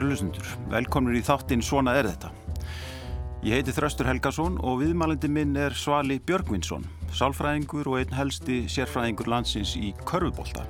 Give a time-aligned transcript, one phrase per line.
[0.00, 2.30] Kæru lusendur, velkomnir í þáttinn Svona er þetta.
[3.44, 9.28] Ég heiti Þröstur Helgason og viðmælindi minn er Svali Björgvinsson, sálfræðingur og einn helsti sérfræðingur
[9.28, 10.64] landsins í körfubólta.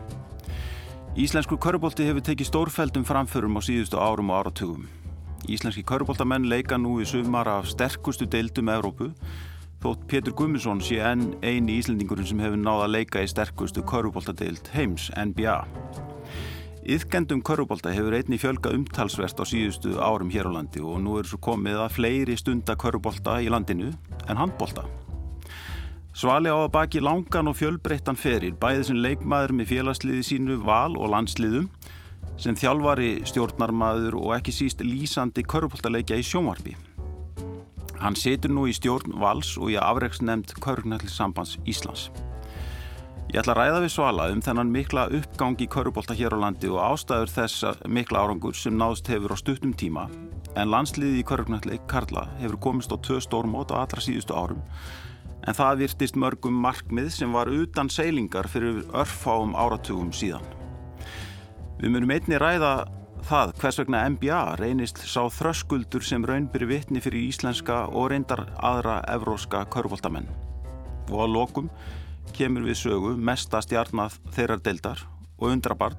[1.14, 4.90] Íslensku körfubólti hefur tekið stórfældum framförum á síðustu árum og áratugum.
[5.46, 9.12] Íslenski körfubóltamenn leika nú í sumar af sterkustu deildum Evrópu
[9.78, 14.74] þótt Pétur Gummisson sé enn eini íslendingurinn sem hefur náða að leika í sterkustu körfubóltadeild
[14.74, 15.60] heims, NBA.
[16.80, 21.28] Yðgendum körubólta hefur einni fjölga umtalsvert á síðustu árum hér á landi og nú er
[21.28, 23.90] svo komið að fleiri stunda körubólta í landinu
[24.24, 24.86] en handbólta.
[26.16, 30.96] Svali á að baki langan og fjölbreyttan ferir bæði sem leikmaður með félagsliði sínu val
[30.96, 31.68] og landsliðum
[32.40, 36.74] sem þjálfari stjórnarmaður og ekki síst lýsandi körubóltaleikja í sjónvarpi.
[38.00, 42.08] Hann setur nú í stjórn vals og í afreiksnemnd Körgnallisambands Íslands.
[43.30, 46.66] Ég ætla að ræða við Svala um þennan mikla uppgang í körubólta hér á landi
[46.66, 50.08] og ástæður þess mikla árangur sem náðst hefur á stuttum tíma.
[50.58, 54.64] En landsliði í körubnalleg Karla hefur komist á tvö stórmót á allra síðustu árum.
[55.46, 60.42] En það virtist mörgum markmið sem var utan seilingar fyrir örfáum áratugum síðan.
[61.78, 62.74] Við munum einni ræða
[63.30, 69.04] það hvers vegna NBA reynist sá þröskuldur sem raunbyri vittni fyrir íslenska og reyndar aðra
[69.14, 70.26] evróska körubóltamenn
[71.10, 71.74] og að lokum
[72.36, 75.04] kemur við sögu mesta stjarnað þeirrar deildar
[75.40, 75.98] og undrabarn,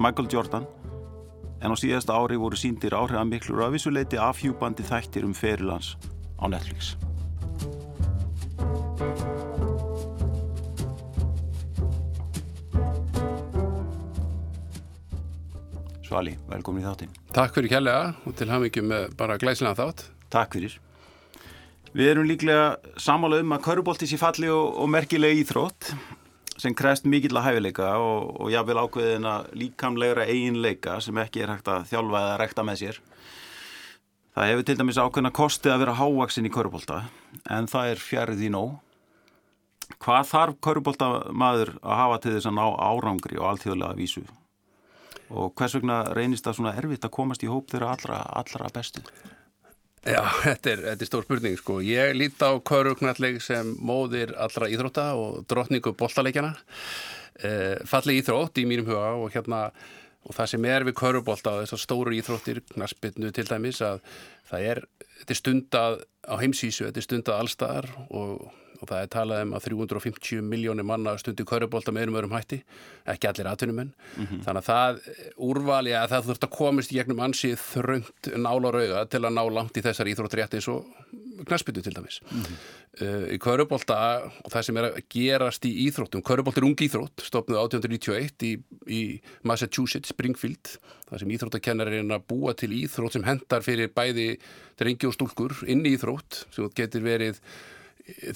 [0.00, 0.66] Michael Jordan
[1.60, 5.94] en á síðasta ári voru síndir áhrifamiklur að vissuleiti afhjúbandi þættir um ferilans
[6.40, 6.96] á Netflix.
[16.10, 17.12] Svali, velkomin í þáttinn.
[17.30, 20.08] Takk fyrir kjærlega og til hafmyggjum bara glæslega þátt.
[20.32, 20.80] Takk fyrir.
[21.90, 25.88] Við erum líklega samála um að körubólti sé falli og, og merkilega íþrótt
[26.60, 31.70] sem krest mikill að hæfileika og, og jáfnvel ákveðina líkamlegra eiginleika sem ekki er hægt
[31.72, 33.00] að þjálfa eða rekta með sér.
[34.36, 37.00] Það hefur til dæmis ákveðina kosti að vera hávaksin í körubólta
[37.50, 38.78] en það er fjarið í nóg.
[39.98, 44.22] Hvað þarf körubólta maður að hafa til þess að ná árangri og alltíðulega vísu?
[45.34, 49.02] Og hvers vegna reynist það svona erfitt að komast í hóp þeirra allra, allra bestu?
[50.00, 51.78] Já, þetta er, þetta er stór spurning sko.
[51.84, 56.54] Ég líti á Kauruknalleg sem móðir allra íþrótta og drotningu boltaleikjana.
[57.40, 59.68] Eh, falli íþrótt í mínum huga og hérna
[60.20, 64.02] og það sem er við Kaurubólta og þessar stóru íþróttir, knaspinu til dæmis að
[64.50, 64.80] það er,
[65.20, 65.96] þetta er stundað
[66.28, 68.50] á heimsísu, þetta er stundað allstaðar og
[68.80, 72.62] og það er talað um að 350 miljónir manna stundi kaurubólta með einum örum hætti,
[73.12, 73.92] ekki allir atvinnumenn.
[74.16, 74.42] Mm -hmm.
[74.46, 75.00] Þannig að það
[75.36, 79.44] úrvali að það þurft að komist í gegnum ansið þröngt nála rauga til að ná
[79.50, 80.86] langt í þessar íþróttrétti eins og
[81.46, 82.20] knaspinu til dæmis.
[82.30, 82.56] Mm -hmm.
[83.04, 83.96] uh, í kaurubólta
[84.44, 88.52] og það sem er að gerast í íþróttum, kaurubólta er ung íþrótt, stopnuð 1891 í,
[88.86, 90.78] í Massachusetts, Springfield,
[91.10, 94.38] það sem íþróttakennarinn að búa til íþrótt sem hendar fyrir bæði
[94.78, 97.40] drengi og stúlkur inn í íþrótt sem getur verið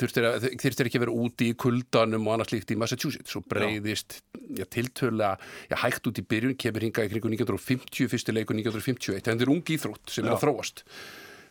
[0.00, 3.36] þurftir ekki að vera úti í kuldanum og annars líkt í Massachusetts.
[3.38, 4.20] Og breyðist
[4.56, 5.34] já, tiltöla
[5.70, 9.46] já, hægt út í byrjun, kemur hinga í kringu 1950, fyrstu leikur 1951 en þetta
[9.48, 10.30] er ungi íþrótt sem já.
[10.30, 10.84] er að þróast.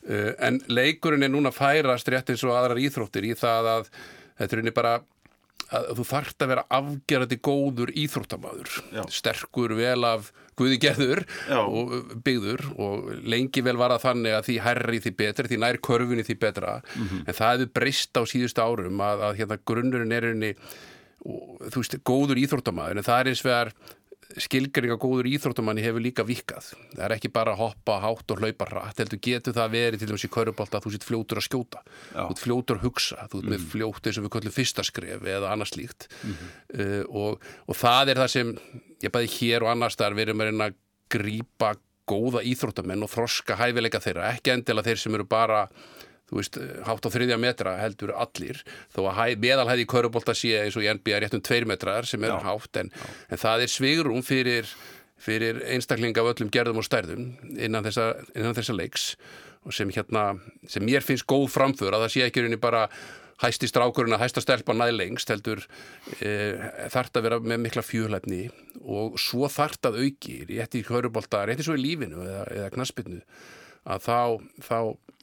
[0.03, 3.91] Uh, en leikurinn er núna færast rétt eins og aðrar íþróttir í það að
[4.39, 4.97] þetta er unni bara
[5.73, 8.73] að þú þart að vera afgerandi góður íþróttamaður,
[9.13, 10.29] sterkur vel af
[10.59, 11.59] guði gerður Já.
[11.61, 15.81] og byggður og lengi vel var að þannig að því herri því betra, því nær
[15.89, 17.25] körfunni því betra, mm -hmm.
[17.27, 20.53] en það hefur breyst á síðustu árum að, að hérna grunnurinn er einni,
[21.23, 23.73] þú veist, góður íþróttamaður, en það er eins vegar
[24.41, 26.71] skilgringa góður íþróttumanni hefur líka vikað.
[26.93, 30.09] Það er ekki bara að hoppa hátt og hlaupa hratt, heldur getur það verið til
[30.09, 32.23] dæmis í kaurubólta að þú sitt fljótur að skjóta Já.
[32.23, 33.53] þú sitt fljótur að hugsa, þú sitt mm.
[33.53, 36.51] með eins og við kallum fyrstaskref eða annars líkt mm -hmm.
[36.79, 38.57] uh, og, og það er það sem
[39.03, 40.79] ég bæði hér og annars þar við erum að reyna að
[41.09, 41.75] grípa
[42.07, 45.69] góða íþróttamenn og þroska hæfileika þeirra, ekki endilega þeir sem eru bara
[46.29, 50.77] þú veist, hátt á þriðja metra heldur allir, þó að meðalhæði í kaurubólta sé eins
[50.79, 52.91] og í NBA rétt um tveir metrar sem er hátt, en,
[53.29, 54.69] en það er svigrum fyrir,
[55.21, 59.11] fyrir einstaklinga af öllum gerðum og stærðum innan þessa, innan þessa leiks.
[59.63, 60.33] Og sem hérna,
[60.67, 62.87] sem mér finnst góð framför að það sé ekki rauninni bara
[63.43, 65.63] hæsti strákurinn að hæsta stelpa næðlengst heldur
[66.19, 66.29] e,
[66.93, 68.43] þart að vera með mikla fjúhlæfni
[68.83, 72.73] og svo þart að auki rétt í kaurubólta, rétt í svo í lífinu eða, eða
[72.75, 73.21] knaspinu
[73.83, 74.19] að þá,
[74.63, 74.77] þá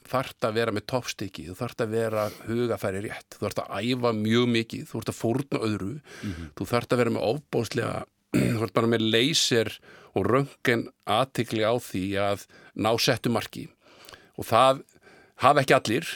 [0.07, 4.13] þarft að vera með toppstykki, þú þarft að vera hugafæri rétt, þú þarft að æfa
[4.17, 6.49] mjög mikið, þú þarft að fórna öðru mm -hmm.
[6.57, 8.05] þú þarft að vera með ofbóðslega
[8.51, 9.69] þú þarft bara með leysir
[10.15, 13.69] og röngen aðtikli á því að ná settu marki
[14.37, 14.83] og það
[15.35, 16.07] hafa ekki allir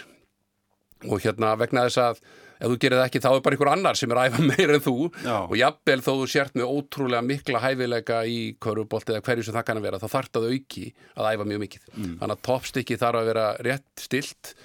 [1.05, 2.21] og hérna vegna þess að
[2.59, 4.77] ef þú gerir það ekki þá er bara einhver annar sem er að æfa meira
[4.77, 4.95] en þú.
[5.23, 5.35] Já.
[5.39, 9.67] og jafnvel þó þú sért með ótrúlega mikla hæfileika í körubolt eða hverju sem það
[9.69, 10.85] kann að vera þá þarf það auki
[11.15, 11.89] að æfa mjög mikið.
[11.95, 12.15] Mm.
[12.21, 14.55] þannig að toppstykki þarf að vera rétt stilt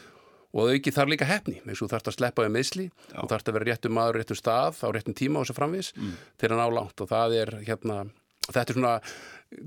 [0.51, 3.51] og auki þarf líka hefni eins og þú þarf að sleppa við meðsli þú þarf
[3.51, 6.17] að vera réttum maður, réttum stað á réttum tíma og svo framvis mm.
[6.43, 6.99] til að ná langt.
[6.99, 8.01] Og það er hérna,
[8.49, 8.95] þetta er svona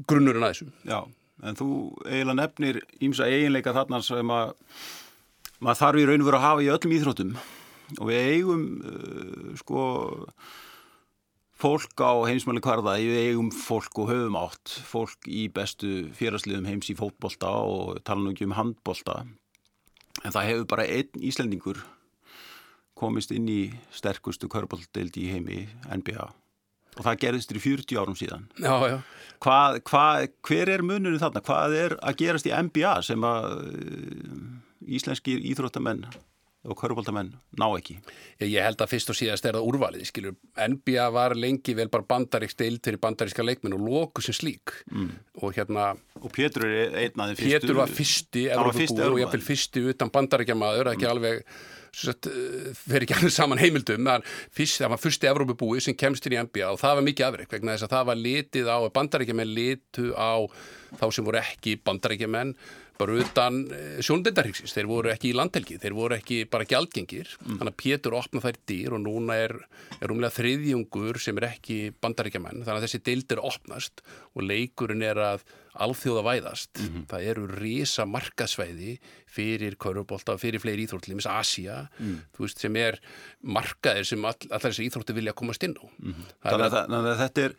[0.10, 1.00] grunnurinn að þessum Já,
[1.48, 1.70] en þú
[2.04, 4.54] eiginlega nefnir ímsa eiginleika þarna sem að
[5.64, 7.36] maður þarf í raun og veru að hafa í öllum íþróttum
[8.00, 9.88] og við eigum uh, sko
[11.64, 16.92] fólk á heimsmæli kvarða, við eigum fólk og höfum átt, fólk í bestu félagsliðum heims
[16.92, 19.22] í fótbolta og tala nú ekki um handbolta.
[20.24, 21.80] En það hefur bara einn Íslendingur
[23.00, 23.62] komist inn í
[23.96, 26.30] sterkustu körbóltdeild í heimi NBA
[26.94, 28.44] og það gerðist í 40 árum síðan.
[28.62, 28.98] Já, já.
[29.42, 31.42] Hvað, hvað, hver er munurinn þarna?
[31.46, 34.36] Hvað er að gerast í NBA sem að uh,
[35.00, 36.06] íslenskir íþróttamenn
[36.64, 37.98] og körfaldamenn ná ekki?
[38.40, 40.38] Ég, ég held að fyrst og síðast er það úrvalið, skilur.
[40.56, 44.76] NBA var lengi vel bara bandaríkst deil til bandaríska leikminn og loku sem slík.
[44.92, 45.12] Mm.
[45.42, 45.92] Og hérna...
[46.22, 47.54] Og Pétur er einn af þeim fyrstu.
[47.54, 51.16] Pétur var fyrsti, Evrópubúi og ég fylg fyrsti utan bandaríkjamaður, ekki mm.
[51.16, 51.44] alveg
[51.94, 54.08] fyrir ekki alveg saman heimildum
[54.50, 57.52] fyrst, það var fyrsti Evrópubúi sem kemst inn í NBA og það var mikið afreg
[57.52, 60.34] vegna þess að það var litið á, bandaríkjumenn litu á
[61.00, 62.56] þá sem voru ekki bandaríkjumenn
[63.00, 67.58] bara utan eh, sjóndendarhyggsins, þeir voru ekki í landhelgi, þeir voru ekki bara gjaldgengir, mm.
[67.58, 69.56] þannig að Pétur opna þær dýr og núna er,
[69.98, 74.04] er umlega þriðjungur sem er ekki bandaríkjaman, þannig að þessi deildir opnast
[74.34, 75.46] og leikurinn er að
[75.84, 77.06] alþjóða væðast, mm -hmm.
[77.10, 82.20] það eru risa markasvæði fyrir kaurubólta, fyrir fleiri íþróttlímis, Asia, mm.
[82.36, 83.00] þú veist, sem er
[83.42, 85.82] markaðir sem all, allar þessi íþrótti vilja komast inn á.
[85.82, 86.30] -hmm.
[86.46, 87.58] Þannig að þetta er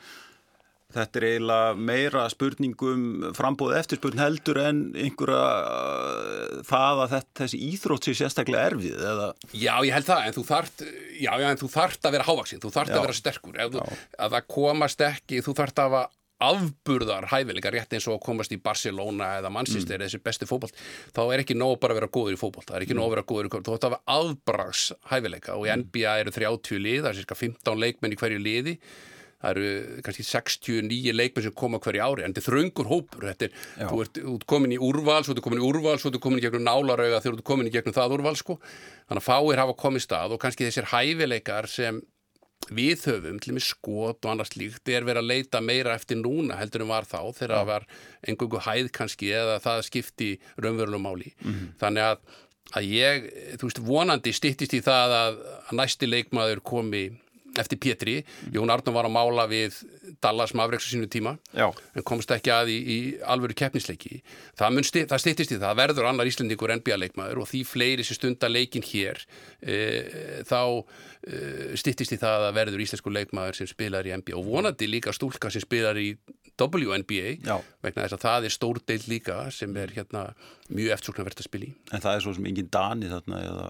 [0.95, 3.05] Þetta er eiginlega meira spurningum
[3.35, 9.31] frambóð eftirspurn heldur en einhverja uh, það að þetta, þessi íþrótt sé sérstaklega erfið eða?
[9.53, 10.85] Já, ég held það, en þú þart,
[11.19, 12.99] já, já, en þú þart að vera hávaksinn, þú þart já.
[12.99, 13.89] að vera sterkur, þú,
[14.27, 16.05] að það komast ekki, þú þart að hafa
[16.45, 20.05] afburðar hæfileika rétt eins og að komast í Barcelona eða Manchester mm.
[20.05, 20.77] þessi besti fókbalt,
[21.15, 23.01] þá er ekki nóg bara að vera góður í fókbalt, það er ekki mm.
[23.01, 25.85] nóg að vera góður í fókbalt þú ætti að hafa afbrags hæfileika og í mm.
[25.87, 28.77] NBA eru 30 lið, það er cirka 15 leikmenn í hverju liði
[29.45, 33.49] það eru kannski 69 leikmenn sem koma hverju ári, en þetta er þröngur hópur þetta
[33.49, 33.87] er, Já.
[33.91, 36.47] þú ert, ert komin í úrval svo ert komin í úrval, svo ert komin í
[36.47, 39.79] gegnum nálarauga þegar þú ert komin í gegnum það úrval sko þannig að fáir hafa
[39.85, 42.03] komið stað og kannski þessir hæfileikar sem
[42.73, 46.17] við höfum, til og með skot og annars líkt er verið að leita meira eftir
[46.17, 47.85] núna heldur en var þá, þegar það var
[48.25, 51.75] einhverju hæð kannski eða það skipti raunverulegum máli, mm -hmm.
[51.83, 52.25] þannig að
[52.73, 53.27] að ég,
[53.61, 55.39] þú veist, vonandi stittist í það að,
[55.69, 57.05] að næsti leikmaður komi
[57.61, 58.17] eftir Pétri,
[58.55, 59.81] Jón Arnum var að mála við
[60.25, 61.69] Dallas Mavericks á sínu tíma Já.
[61.95, 62.99] en komst ekki að í, í
[63.31, 64.23] alvöru keppnisleiki.
[64.59, 68.53] Það, sti, það stittist í það, verður annar Íslandingur NBA-leikmaður og því fleiri sem stundar
[68.53, 69.21] leikin hér
[69.61, 69.79] e,
[70.49, 70.61] þá
[71.25, 75.15] e, stittist í það að verður íslensku leikmaður sem spilar í NBA og vonandi líka
[75.15, 76.15] stúlka sem spilar í
[76.55, 77.57] WNBA Já.
[77.83, 80.29] vegna þess að það er stór deil líka sem er hérna
[80.71, 81.75] mjög eftirsoknavert að spila í.
[81.91, 83.67] En það er svo sem engin dani þarna eða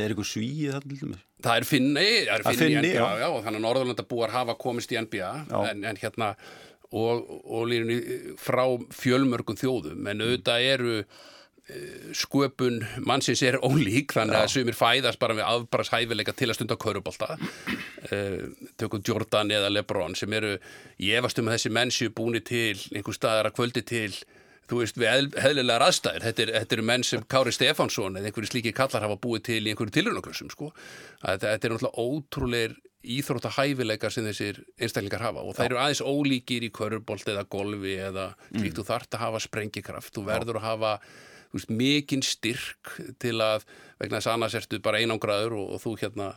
[0.00, 1.24] er eitthvað svíið þarna til dæmis?
[1.44, 3.24] Það er finni, það er finni, finni í NBA, já.
[3.24, 6.30] Já, þannig að Norðurlandabúar hafa komist í NBA en, en hérna
[6.94, 8.00] og, og lýrunni
[8.40, 15.20] frá fjölmörgum þjóðum, en auðvitað eru eh, sköpun mannsins er ólík þannig að sumir fæðast
[15.22, 18.38] bara við afbæras hæfileika til að stunda kaurubólta uh,
[18.80, 20.56] tökum Jordan eða Lebron sem eru,
[21.02, 24.10] ég efast um að þessi mennsi er búin til einhver staðar að kvöldi til
[24.70, 28.72] þú veist, við heðlilegar aðstæðir þetta, er, eru menn sem Kári Stefánsson eða einhverju slíki
[28.76, 30.72] kallar hafa búið til í einhverju tilröðnagrössum sko.
[31.22, 36.64] þetta, þetta er náttúrulega ótrúleir íþróttahæfileikar sem þessir einstaklingar hafa og það eru aðeins ólíkir
[36.64, 38.68] í körbolt eða golfi eða mm.
[38.78, 40.92] þú þart að hafa sprengikraft, þú verður að hafa
[41.54, 43.66] veist, mikinn styrk til að
[44.00, 46.30] vegna þess að annars ertu bara einangraður og, og þú hérna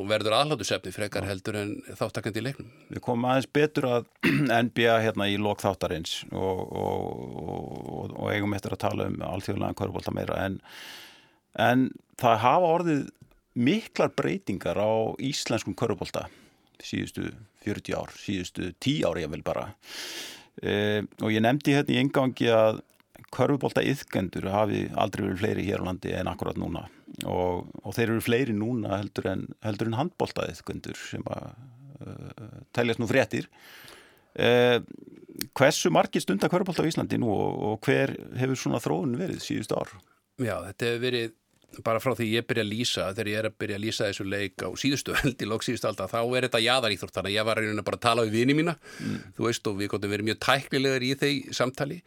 [0.00, 2.68] og verður aðlátusefni frekar heldur en þáttakandi í leiknum.
[2.88, 4.06] Við komum aðeins betur að
[4.66, 7.08] NBA hérna í lok þáttarins og, og,
[7.42, 10.60] og, og eigum eftir að tala um alþjóðlega kvörubólta meira en,
[11.60, 13.02] en það hafa orðið
[13.52, 16.28] miklar breytingar á íslenskum kvörubólta
[16.82, 17.28] síðustu
[17.66, 19.68] 40 ár, síðustu 10 ár ég vil bara
[20.62, 22.80] e, og ég nefndi hérna í engangi að
[23.32, 26.84] kvörubólta yðgendur hafi aldrei verið fleiri hér á landi en akkurat núna
[27.24, 30.60] og, og þeir eru fleiri núna heldur en, en handbóltaðið
[31.00, 31.48] sem að
[32.04, 33.48] uh, teljast nú fréttir
[34.38, 34.78] uh,
[35.56, 39.72] hversu margir stundar hverjabólta á Íslandi nú og, og hver hefur svona þróun verið síðust
[39.76, 39.92] ár?
[40.40, 41.32] Já, þetta hefur verið
[41.84, 44.26] bara frá því ég byrja að lýsa, þegar ég er að byrja að lýsa þessu
[44.28, 47.48] leik á síðustu held í lók síðustu alltaf, þá er þetta jaðaríþrótt, þannig að ég
[47.48, 49.18] var að bara tala við vini mína, mm.
[49.38, 52.00] þú veist, og við gotum verið mjög tæknilegar í þeir samtali,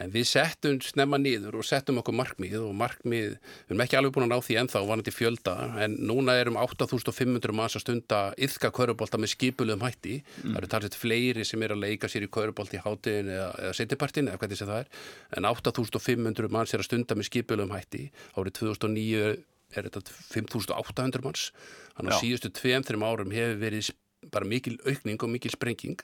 [0.00, 4.14] En við settum snemma niður og settum okkur markmið og markmið, við erum ekki alveg
[4.14, 8.70] búin að ná því ennþá vanandi fjölda en núna erum 8500 manns að stunda yfka
[8.72, 10.22] kvörubólta með skipulegum hætti.
[10.22, 10.54] Mm.
[10.54, 13.74] Það eru talsett fleiri sem er að leika sér í kvörubólti í hátiðin eða, eða
[13.76, 14.88] setjapartin eða hvernig sem það er.
[15.36, 18.06] En 8500 manns er að stunda með skipulegum hætti.
[18.32, 21.50] Árið 2009 er þetta 5800 manns.
[21.96, 23.92] Þannig að síðustu 2-3 árum hefur verið
[24.32, 26.00] bara mikil aukning og mikil sprenging.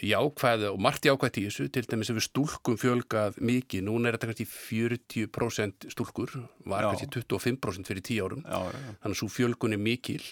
[0.00, 1.68] Jákvæði og margt jákvæði í þessu.
[1.72, 6.90] Til dæmis ef við stúlkum fjölgað mikið, núna er þetta kannski 40% stúlkur, var já.
[6.90, 10.22] kannski 25% fyrir 10 árum, já, já, þannig að svo fjölgun er mikil,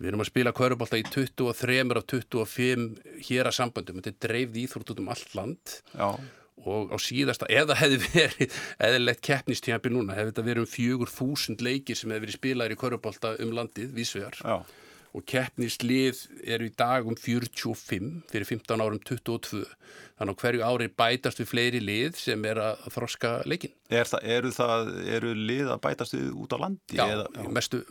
[0.00, 2.88] við erum að spila kvörubólta í 23 af 25
[3.28, 5.76] hér að samböndum, þetta er dreifð íþrótt út um allt land.
[6.08, 6.24] Og
[6.62, 12.14] á síðasta, eða hefði verið eðalegt keppnistjæmpi núna, hefði þetta verið um 4000 leikir sem
[12.14, 14.40] hefði verið spilaðir í kvörubólta um landið, vísvegar
[15.14, 19.62] og keppnislið eru í dag um 45 fyrir 15 árum 22
[20.18, 24.26] þannig að hverju ári bætast við fleiri lið sem er að þroska leikin er það,
[24.36, 26.98] eru, það, eru lið að bætast við út á landi?
[26.98, 27.46] Já, eða, já.
[27.54, 27.82] mestu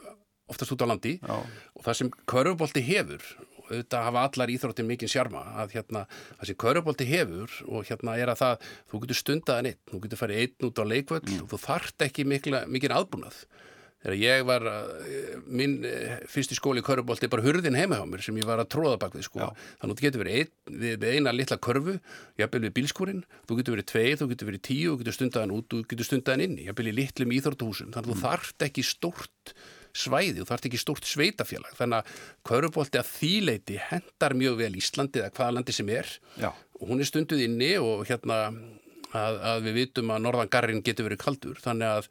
[0.52, 1.36] oftast út á landi já.
[1.40, 6.06] og það sem kvörubólti hefur og auðvitað hafa allar íþróttir mikinn sjarma að hérna,
[6.38, 10.24] það sem kvörubólti hefur og hérna er að það, þú getur stundaðan einn, þú getur
[10.24, 11.44] farið einn út á leikvöld mm.
[11.44, 13.44] og þú þart ekki mikinn aðbúnað
[14.04, 18.04] Þegar ég var, eh, minn eh, fyrsti skóli í körfubólti er bara hurðin heima hjá
[18.04, 19.40] mér sem ég var að tróða bak við sko.
[19.40, 19.62] Já.
[19.80, 20.50] Þannig að þú getur verið ein,
[21.00, 21.94] við eina litla körfu,
[22.42, 25.70] jafnvel við bílskúrin, þú getur verið tveið, þú getur verið tíu, þú getur stundaðan út,
[25.72, 27.94] þú getur stundaðan inn, jafnvel í litlum íþórtuhúsum.
[27.96, 28.20] Þannig að mm.
[28.20, 29.56] þú þart ekki stórt
[29.94, 31.74] svæði, þú þart ekki stórt sveitafélag.
[31.78, 36.50] Þannig að körfubólti að þýleiti hendar mjög vel Íslandi eða hvaða landi sem er Já.
[36.50, 38.40] og hún er stunduð inni og hérna
[39.14, 41.62] að, að við vitum að norðangarrin getur verið kaldur.
[41.62, 42.10] Þannig að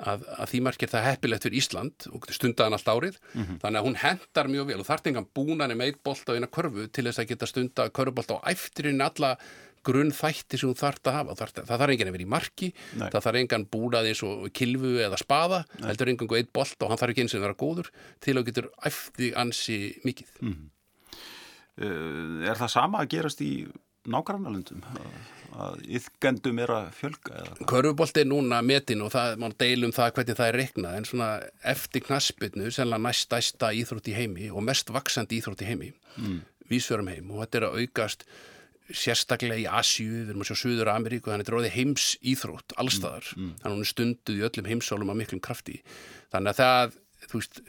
[0.00, 3.58] að, að því margir það heppilegt fyrir Ísland og stundaðan allt árið mm -hmm.
[3.62, 6.48] þannig að hún hendar mjög vel og þarf engan búnan með eitt bolt á eina
[6.48, 9.36] körfu til þess að geta stunda körfubolt á æftirinn alla
[9.86, 12.70] grunn þætti sem hún þarf að hafa það, það þarf engan að vera í marki
[12.70, 13.08] Nei.
[13.08, 15.86] það þarf engan búnað eins og kilvu eða spaða Nei.
[15.90, 18.46] heldur engan og eitt bolt og hann þarf ekki eins og vera góður til að
[18.50, 20.68] getur æfti ansi mikið mm -hmm.
[21.80, 23.66] Er það sama að gerast í
[24.04, 24.82] nágrannalundum?
[25.58, 27.42] að yfgendum er að fjölga?
[27.68, 31.30] Körfubolt er núna metin og það, mann deilum það hvernig það er reiknað en svona
[31.72, 36.38] eftir knaspinu sennilega næst stæsta íþrótt í heimi og mest vaksandi íþrótt í heimi mm.
[36.70, 38.26] vísverum heim og þetta er að aukast
[38.96, 42.74] sérstaklega í Asju, við erum að sjá Suður Ameríku, þannig að þetta er heims íþrótt
[42.76, 43.42] allstaðar, mm.
[43.42, 43.54] mm.
[43.60, 45.80] þannig að hún er stunduð í öllum heimsálum af miklum krafti
[46.32, 47.62] þannig að það, þú veist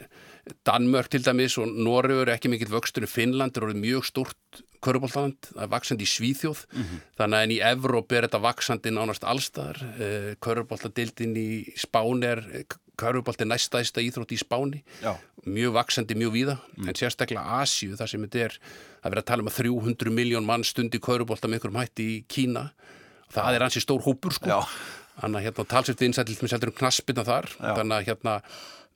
[0.66, 4.62] Danmörk til dæmis og Norröður er ekki mikill vöxtur en Finnland er orðið mjög stort
[4.82, 7.02] Köruboltaland, það er vaksandi í Svíþjóð mm -hmm.
[7.18, 12.42] þannig að en í Evróp er þetta vaksandi nánast allstaðar eh, Köruboltadildin í Spáni er
[13.00, 15.14] Körubolti næstæðista íþrótt í Spáni Já.
[15.46, 16.88] mjög vaksandi, mjög víða mm.
[16.88, 18.58] en sérstaklega Asju þar sem þetta er
[19.02, 22.18] að vera að tala um að 300 miljón mann stundi Körubolta með einhverjum hætti í
[22.28, 22.68] Kína
[23.32, 24.60] það er hansi stór hópur sko
[25.20, 27.72] þannig að hérna talsett vinsættil með seldur um knaspina þar Já.
[27.78, 28.36] þannig að hérna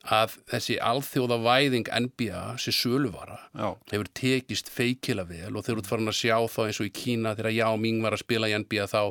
[0.07, 3.75] að þessi alþjóða væðing NBA sem söluvara Já.
[3.91, 7.35] hefur tekist feikila vel og þeir eru farin að sjá þá eins og í Kína
[7.39, 9.03] þegar Já Ming var að spila í NBA þá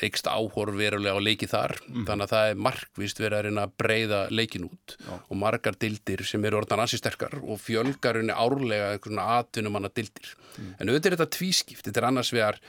[0.00, 2.04] eikst áhorf verulega á leiki þar mm.
[2.08, 5.12] þannig að það er markvist verið að reyna að breyða leikin út Já.
[5.18, 10.72] og margar dildir sem eru orðan ansi sterkar og fjölgarunni árlega aðtunum hana dildir mm.
[10.78, 12.62] en auðvitað er þetta tvískipt, þetta er annars vegar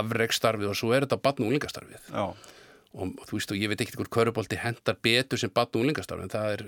[0.00, 2.10] afreikstarfið og svo er þetta batn og unglingastarfið
[2.90, 6.26] og þú veist og ég veit ekkert hvort kvörubólti hendar betur sem batn og unglingastarfið
[6.26, 6.64] en það er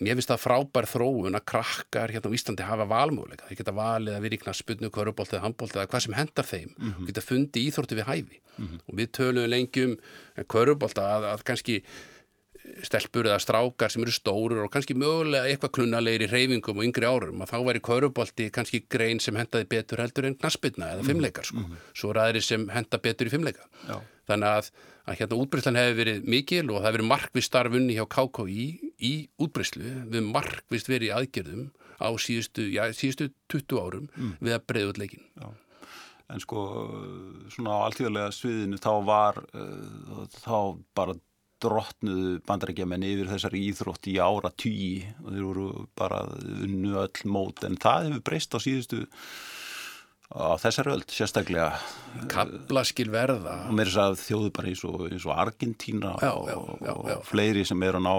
[0.00, 4.16] mér finnst það frábær þróun að krakkar hérna á Íslandi hafa valmöguleika þeir geta valið
[4.16, 7.06] að vera í knaspunnu, körubolt eða handbolt eða hvað sem hendar þeim mm -hmm.
[7.06, 8.80] geta fundið íþórtu við hæfi mm -hmm.
[8.86, 9.96] og við töluðum lengjum
[10.52, 11.82] körubolt að, að kannski
[12.82, 17.06] stelpur eða strákar sem eru stóru og kannski mögulega eitthvað klunnalegir í reyfingum og yngri
[17.06, 21.06] árum að þá væri körubolti kannski grein sem hendaði betur heldur en knaspunna eða mhm.
[21.06, 21.62] fimmleikar sko.
[21.62, 21.94] Mm -hmm.
[21.94, 24.00] svo aðri sem henda betur í fimmleika Já.
[24.26, 24.70] þannig að
[25.06, 29.12] að hérna útbreyslan hefur verið mikil og það hefur verið markvist starfunni hjá KKI í
[29.42, 31.68] útbreyslu við markvist verið aðgerðum
[32.00, 34.34] á síðustu, já, síðustu 20 árum mm.
[34.40, 35.48] við að breyða út leikin já.
[36.26, 36.60] En sko
[37.54, 40.56] svona á alltíðarlega sviðinu þá var uh, þá
[40.98, 41.14] bara
[41.62, 46.24] drottnuðu bandarækjaman yfir þessari íþrótt í ára tíu og þeir voru bara
[46.66, 47.62] unnu öll mót.
[47.64, 49.06] En það hefur breyst á síðustu
[50.34, 51.70] á þessar öll sérstaklega.
[52.32, 53.62] Kaplaskil verða.
[53.70, 56.58] Og mér er þess að þjóðu bara eins og, eins og Argentína já, og, já,
[56.90, 58.16] já, og fleiri sem er að ná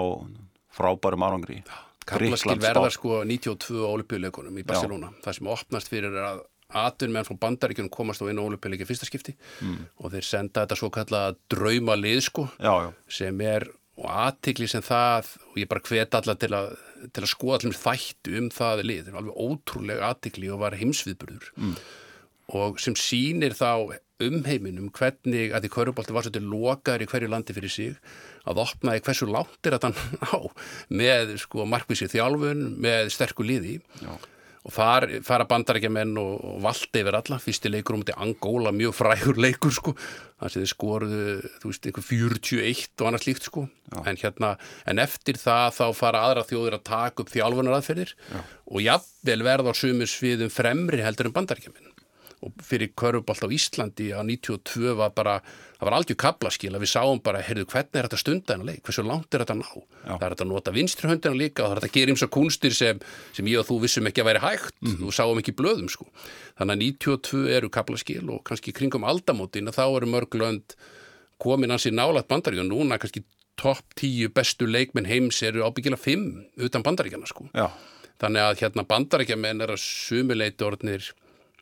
[0.78, 1.62] frábærum árangri.
[2.08, 5.10] Kaplaskil verða sko 92 olimpíuleikunum í Barcelona.
[5.24, 9.32] Það sem opnast fyrir að atur meðan frá bandaríkjunum komast á einu olimpíuleiki fyrsta skipti
[9.64, 9.76] mm.
[10.04, 12.44] og þeir senda þetta svo kalla drauma lið sko
[13.08, 13.64] sem er
[13.98, 16.74] og aðtikli sem það og ég bara hvet alla til að,
[17.14, 20.76] til að skoða allir þættu um það lið, það er alveg ótrúlega aðtikli og var
[20.78, 21.48] heimsviðburður.
[21.56, 21.72] Mm.
[22.58, 27.54] og sem sínir þá umheiminum hvernig að því Körubolti var svolítið lokaður í hverju landi
[27.54, 27.98] fyrir sig
[28.48, 29.92] að opnaði hversu langt er þetta
[30.32, 30.38] á
[30.88, 33.78] með sko markvísið þjálfun með sterku liði.
[34.02, 34.12] Já.
[34.68, 38.96] og þar fara bandarækjaman og, og valda yfir alla, fyrsti leikur um þetta Angóla, mjög
[38.98, 39.94] frægur leikur sko.
[40.38, 43.64] Þannig að þið skoruðu, þú veist, einhver 41 og annað slíkt sko.
[44.02, 44.50] En, hérna,
[44.90, 48.42] en eftir það þá fara aðra þjóður að taka upp þjálfunar aðferðir Já.
[48.68, 51.97] og jafnvel verða á sumus viðum fremri heldur en bandarækjaman
[52.44, 55.38] og fyrir körubált á Íslandi á 92 var bara,
[55.78, 59.04] það var algjör kablaskil að við sáum bara, heyrðu, hvernig er þetta stundæðan leik, hversu
[59.06, 59.66] langt er þetta ná?
[59.74, 60.12] Já.
[60.12, 62.76] það er þetta að nota vinstrihöndina líka og það er þetta að gera ímsa kunstir
[62.78, 63.02] sem,
[63.34, 64.76] sem ég og þú vissum ekki að væri hægt.
[64.84, 66.06] Mm og sáum ekki blöðum sko,
[66.60, 70.78] þannig að 92 eru kablaskil og kannski kringum aldamótin að þá eru mörglönd
[71.42, 73.24] komin hans í nálat bandaríkun, núna kannski
[73.58, 77.48] topp 10 bestu leikminn heims eru ábyggilega 5 utan bandaríkjana sko.
[77.54, 77.70] Já.
[78.18, 81.06] þannig að hérna bandaríkjaman er að sumuleiti orðnir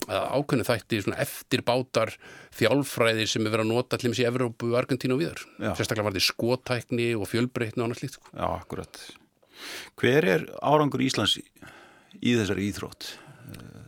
[0.07, 2.13] ákveðinu þætti eftir bátar
[2.57, 6.17] þjálfræðir sem er verið að nota allir með sér Evrópu, Argentínu og viðar sérstaklega var
[6.17, 8.33] þetta skotækni og fjölbreytni og annað slíkt sko.
[8.33, 9.01] Já, akkurat
[9.97, 13.09] Hver er árangur Íslands í þessari íþrótt?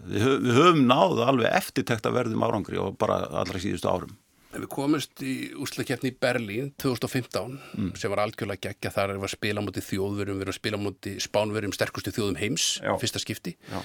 [0.09, 4.17] Við, höf, við höfum náðu alveg eftirtekt að verðum árangri og bara allra síðustu árum
[4.49, 7.91] Við komumst í úslakefni í Berlín 2015 mm.
[8.01, 11.19] sem var algjörlega gegja þar er að spila mútið þjóðverum, við erum að spila mútið
[11.21, 12.95] spánverum sterkustu þjóðum heims, Já.
[12.99, 13.83] fyrsta skipti Já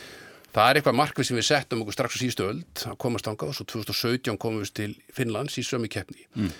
[0.53, 3.47] Það er eitthvað markvið sem við settum okkur strax á síðustu öld að komast ánga
[3.49, 6.51] og svo 2017 komum við til Finnlands í sömu keppni mm.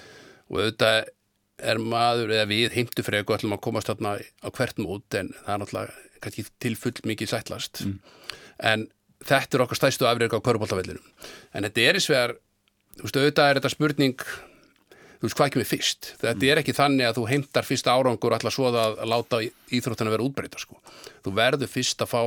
[0.50, 1.12] og auðvitað
[1.64, 5.62] er maður eða við heimtufregu ætlum að komast þarna á hvert mót en það er
[5.62, 8.00] náttúrulega kannski til full mikið sætlast mm.
[8.72, 8.88] en
[9.24, 12.36] þetta er okkar stæstu afrið á kvörubóltavellinum en þetta er í svegar
[12.98, 16.50] þú veist auðvitað er þetta spurning þú veist hvað ekki með fyrst þetta mm.
[16.50, 20.60] er ekki þannig að þú heimtar fyrsta árangur alltaf svo að láta íþróttuna vera útbreyta
[20.60, 20.82] sko.
[21.24, 22.24] þú verður fyrst að fá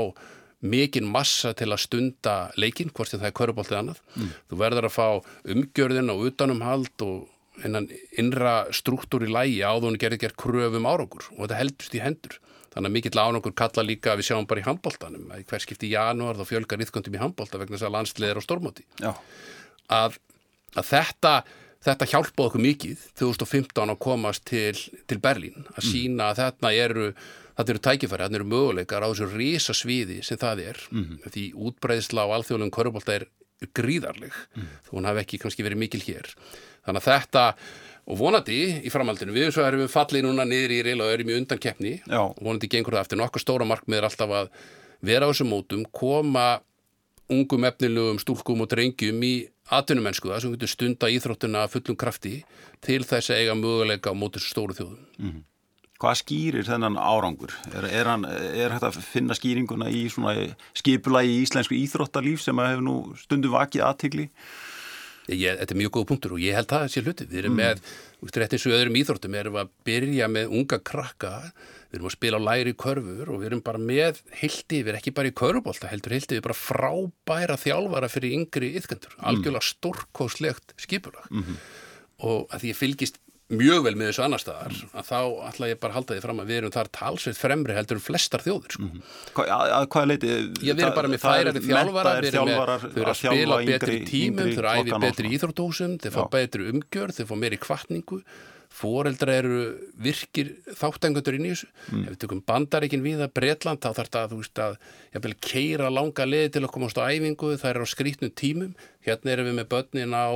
[0.64, 4.02] mikinn massa til að stunda leikin, hvort sem það er kvöruboltið annað.
[4.16, 4.30] Mm.
[4.50, 5.08] Þú verður að fá
[5.54, 7.26] umgjörðin og utanumhald og
[8.20, 12.38] innra struktúr í lægi áður og gerði gerð kröfum árangur og þetta heldust í hendur.
[12.74, 15.88] Þannig að mikill árangur kalla líka að við sjáum bara í handboltanum að hver skipti
[15.88, 18.84] í janúar þá fjölgar yfkvöndum í handbolta vegna þess að landsliðir á stormóti.
[19.96, 20.18] Að,
[20.76, 21.32] að þetta,
[21.88, 24.76] þetta hjálpaði okkur mikið 2015 að komast til,
[25.08, 25.88] til Berlín að mm.
[25.88, 27.08] sína að þetta eru
[27.56, 31.32] þetta eru tækifæri, þetta eru möguleikar á þessu risa sviði sem það er mm -hmm.
[31.32, 33.28] því útbreyðsla á alþjóðlegum körubólta er
[33.72, 34.68] gríðarleg mm.
[34.84, 36.28] þó hún hafi ekki kannski verið mikil hér
[36.84, 37.44] þannig að þetta,
[38.06, 41.14] og vonandi í framhaldinu, við erum svo erum við fallið núna niður í reyla og
[41.14, 44.50] erum í undan keppni og vonandi gengur það eftir nokkuð stóra markmið er alltaf að
[45.00, 46.60] vera á þessum mótum, koma
[47.32, 49.34] ungum efnilegum stúlkum og drengjum í
[49.74, 52.36] atvinnumennsku það sem getur stunda íþróttuna fullum krafti
[52.84, 55.42] til þess að eiga möguleika á mótis stóru þjóðum mm -hmm.
[55.96, 57.54] Hvað skýrir þennan árangur?
[57.72, 60.06] Er, er, hann, er hægt að finna skýringuna í
[60.76, 64.26] skipula í íslensku íþróttalíf sem hefur nú stundu vakið aðtigli?
[65.26, 67.24] Ég, þetta er mjög góð punktur og ég held það að sé hluti.
[67.30, 67.62] Við erum mm.
[67.62, 71.32] með, út rétt eins og öðrum íþróttum, erum að byrja með unga krakka,
[71.88, 75.00] við erum að spila á læri körfur og við erum bara með hildi, við erum
[75.00, 79.26] ekki bara í körfubólta, heldur hildi, við erum bara frábæra þjálfara fyrir yngri yfkendur, mm.
[79.32, 81.26] algjörlega stórkóslegt skipulag.
[81.32, 81.62] Mm -hmm.
[82.26, 85.78] Og að því ég fylgist mjög vel með þessu annar staðar að þá ætla ég
[85.82, 88.74] bara að halda því fram að við erum þar talsveit fremri heldur um flestar þjóður
[88.74, 88.88] sko.
[88.88, 89.04] mm.
[89.36, 90.32] Hvað, að, hvað leiti?
[90.66, 94.00] Ég við erum bara með færari þjálfara við erum með, þau eru að spila betri
[94.10, 98.20] tímum þau eru að æfi betri íþrórdósum þau fá betri umgjörð, þau fá meiri kvartningu
[98.76, 99.58] foreldra eru
[100.02, 102.02] virkir þáttangundur inn í þessu mm.
[102.02, 104.78] ef við tökum bandaríkin við að Breitland þá þarf það að þú veist að
[105.14, 108.74] ég vil keira langa leði til að komast á æfingu það er á skrítnum tímum
[109.06, 110.28] hérna erum við með börnin á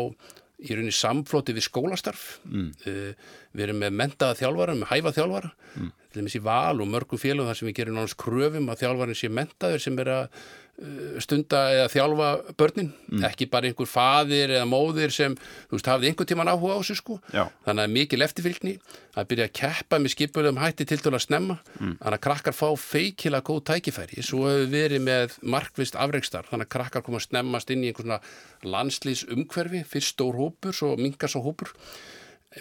[0.60, 2.68] í rauninni samflóti við skólastarf mm.
[2.86, 5.90] uh, við erum með mentaða þjálfara, með hæfa þjálfara mm.
[6.10, 9.20] Til dæmis í val og mörgum félagum þar sem við gerum náttúrulega kröfum að þjálfarin
[9.20, 13.24] sé mentaður sem er að uh, stunda eða þjálfa börnin mm.
[13.30, 16.98] ekki bara einhver fadir eða móðir sem þú veist hafði einhver tíman áhuga á þessu
[17.00, 17.44] sko Já.
[17.66, 18.76] þannig að mikil eftirfylgni
[19.18, 21.96] að byrja að keppa með skipulegum hætti til dæla að snemma mm.
[22.02, 26.74] þannig að krakkar fá feikila góð tækifæri svo hefur verið með markvist afreikstar þannig að
[26.76, 28.18] krakkar koma að snemmast inn í einhvern
[28.66, 31.72] landslýs umhverfi, fyrst stór hópur, svo mingar svo hópur.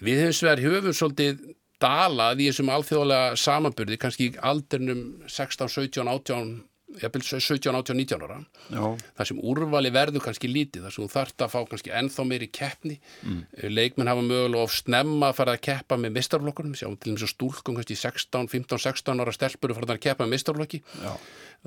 [0.06, 1.40] Við hefum sver höfum svolítið
[1.84, 6.52] dalað í þessum alþjóðlega samanburði, kannski í aldernum 16, 17, 18,
[7.00, 8.40] 17, 18, 19 ára.
[8.74, 8.84] Já.
[9.18, 12.48] Það sem úrvali verður kannski lítið, þar sem þú þart að fá kannski ennþá meiri
[12.60, 12.98] keppni.
[13.22, 13.44] Mm.
[13.76, 17.34] Leikmenn hafa mögulega of snemma að fara að keppa með mistarflokkurum, sjáum til og með
[17.34, 20.82] stúlkum kannski 16, 15, 16 ára stelpur að fara að keppa með mistarflokki.
[21.04, 21.14] Já.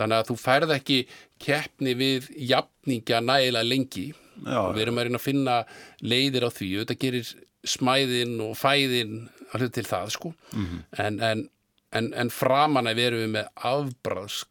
[0.00, 0.98] Þannig að þú færð ekki
[1.42, 4.10] keppni við jafninga nægilega lengi
[4.42, 5.56] Já, og við erum að reyna að finna
[6.00, 9.18] leiðir á því og þetta gerir smæðin og fæðin
[9.52, 10.82] alveg til það sko mm -hmm.
[11.06, 11.44] en, en,
[11.92, 14.44] en, en framan að verum við með afbræðs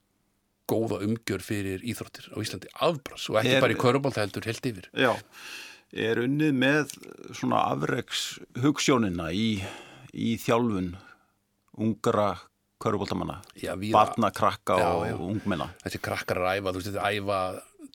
[0.71, 3.81] góða umgjör fyrir íþróttir á Íslandi afbræðs og ekki er, bara í
[4.17, 5.13] heldur helt yfir Já,
[5.91, 6.93] er unnið með
[7.33, 9.63] svona afreiks hugssjónina í,
[10.13, 10.95] í þjálfun
[13.61, 15.15] Já, víða- barna, krakka Já, og já.
[15.19, 15.69] ungmenna.
[15.83, 17.39] Þessi krakkar er að æfa, þú veist, þetta er að æfa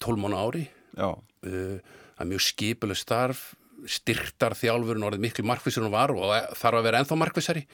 [0.00, 0.68] 12 mánu ári.
[0.96, 1.10] Já,
[1.46, 1.78] Uh,
[2.16, 3.54] það er mjög skipuleg starf,
[3.90, 7.66] styrtar þjálfurinn orðið miklu markvissur en var og þarf að vera ennþá markvissari.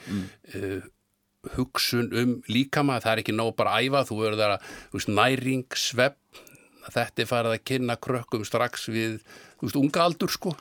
[0.53, 0.81] Uh,
[1.57, 4.99] hugsun um líkama, það er ekki nóg bara að æfa, þú verður það að, þú
[4.99, 6.43] veist, næring, svepp,
[6.83, 9.17] þetta er farið að kynna krökkum strax við,
[9.59, 10.53] þú veist, unga aldur, sko.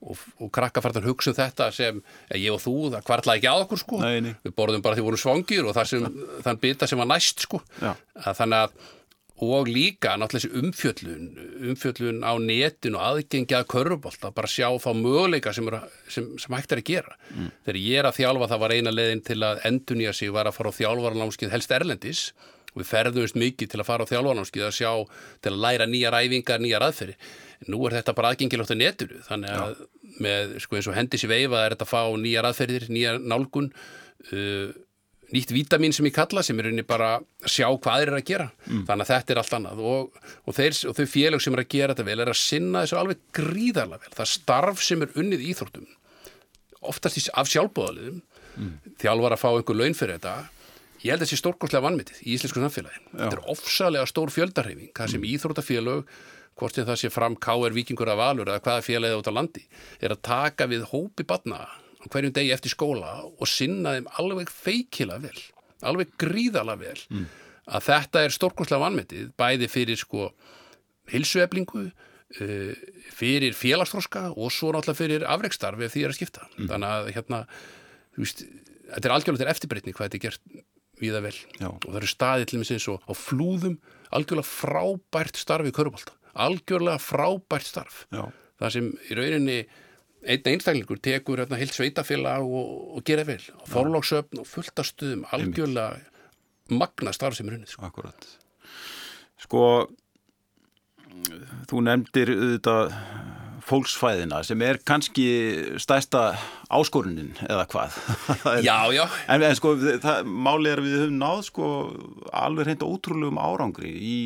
[0.00, 3.42] og, og krakka farið að hugsa um þetta sem ja, ég og þú, það kvartlaði
[3.42, 4.32] ekki á okkur sko Nei, nei.
[4.44, 6.08] við borðum bara því við vorum svangir og sem,
[6.46, 8.88] þann bita sem var næst sko að þannig að
[9.40, 11.26] og líka náttúrulega umfjöllun
[11.70, 15.80] umfjöllun á netin og aðgengi að körfubolta, bara sjá þá möguleika sem, er,
[16.12, 17.18] sem, sem hægt er að gera.
[17.32, 17.50] Mm.
[17.64, 20.58] þegar ég er að þjálfa það var eina leiðin til að endunja sig var að
[20.58, 22.24] fara á þjálfarnámskið helst erlendis.
[22.70, 24.92] Og við ferðumst mikið til að fara á þjálfarnámskið að sjá
[25.42, 27.16] til að læra nýjar æfingar, nýjar aðferði
[27.68, 29.80] nú er þetta bara aðgengilegt að netinu þannig að
[30.20, 33.68] með sko eins og hendis í veifa er þetta að fá nýjar aðferðir, nýjar nálgun.
[34.30, 34.70] Uh,
[35.34, 38.28] nýtt vítamin sem ég kalla sem er rauninni bara að sjá hvað þeir eru að
[38.30, 38.48] gera.
[38.88, 39.82] Þannig að þetta er allt annað.
[39.90, 42.84] Og, og, þeir, og þau félag sem eru að gera þetta vel er að sinna
[42.84, 44.14] þessu alveg gríðarlega vel.
[44.18, 45.88] Það starf sem er unnið í íþróttum
[46.90, 48.22] oftast af sjálfbóðaliðum
[49.00, 50.34] þjálfar að fá einhver laun fyrir þetta
[51.00, 53.00] ég held að þessi stórkostlega vannmyndið í íslensku samfélagi.
[53.14, 56.14] Þetta er ofsalega stór fjöldarhefing það sem íþróttafélög
[56.60, 57.72] hvort sem það sé fram K.R.
[57.76, 59.62] Víkingur af Valur eða hvaða félagið út á landi
[60.00, 61.62] er að taka við hópi batna
[62.08, 65.36] hverjum degi eftir skóla og sinna þeim alveg feikila vel
[65.86, 66.98] alveg gríðala vel
[67.70, 70.30] að þetta er stórkostlega vannmyndið bæði fyrir sko
[71.10, 72.72] hilsueflingu uh,
[73.16, 76.48] fyrir félagsþróska og svo náttúrulega fyrir afreikstarf ef því er að skipta.
[76.58, 77.40] Þannig að hérna
[78.18, 78.44] veist,
[78.90, 80.66] þetta er algjörlega eftirbreytni hvað þetta er gert
[81.00, 81.36] víða vel.
[81.56, 81.68] Já.
[81.72, 83.76] og það eru staðið til mér eins og á flúðum
[84.12, 88.04] algjörlega frábært starf í körubólta algjörlega frábært starf.
[88.12, 88.28] Já,
[88.60, 89.60] það sem í rauninni
[90.22, 95.24] einn einstaklingur tekur hérna heilt sveitafélag og, og gera vel forlóksöfn og fullt af stuðum
[95.32, 96.00] algjörlega
[96.70, 97.86] magna starf sem er unnið sko.
[97.88, 98.26] akkurat.
[99.40, 99.62] Sko,
[101.70, 102.94] þú nefndir auðvitað
[103.70, 105.24] fólksfæðina sem er kannski
[105.82, 106.22] stærsta
[106.74, 107.96] áskorunin eða hvað.
[108.42, 111.68] Það er- Já, já, En, en sko, það, máli er við höfum náð sko
[112.34, 114.16] alveg reynda ótrúlegum árangri í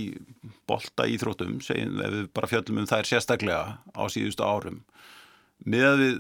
[0.70, 4.82] bolta íþróttum, segjum ef við bara fjöllum um þær sérstaklega á síðustu árum.
[5.64, 6.14] Með að við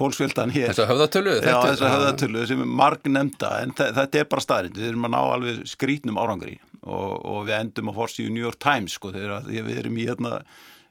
[0.00, 0.70] fólksfjöldan hér.
[0.70, 4.28] þess að höfðatölu Já, þess að höfðatölu sem er marg nefnda, en þe- þetta er
[4.30, 4.78] bara staðrind.
[4.78, 8.60] Við erum að ná alveg skrítnum árangri og, og við endum á forsíðu New York
[8.62, 10.32] Times, sko, þegar að- að við erum í hérna,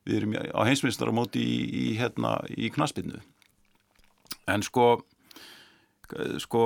[0.05, 3.21] við erum í- á heimsmyndstar á móti í, í hérna, í knaspinnu.
[4.49, 4.89] En sko,
[6.43, 6.63] sko,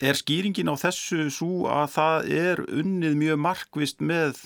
[0.00, 4.38] er skýringin á þessu svo að það er unnið mjög markvist með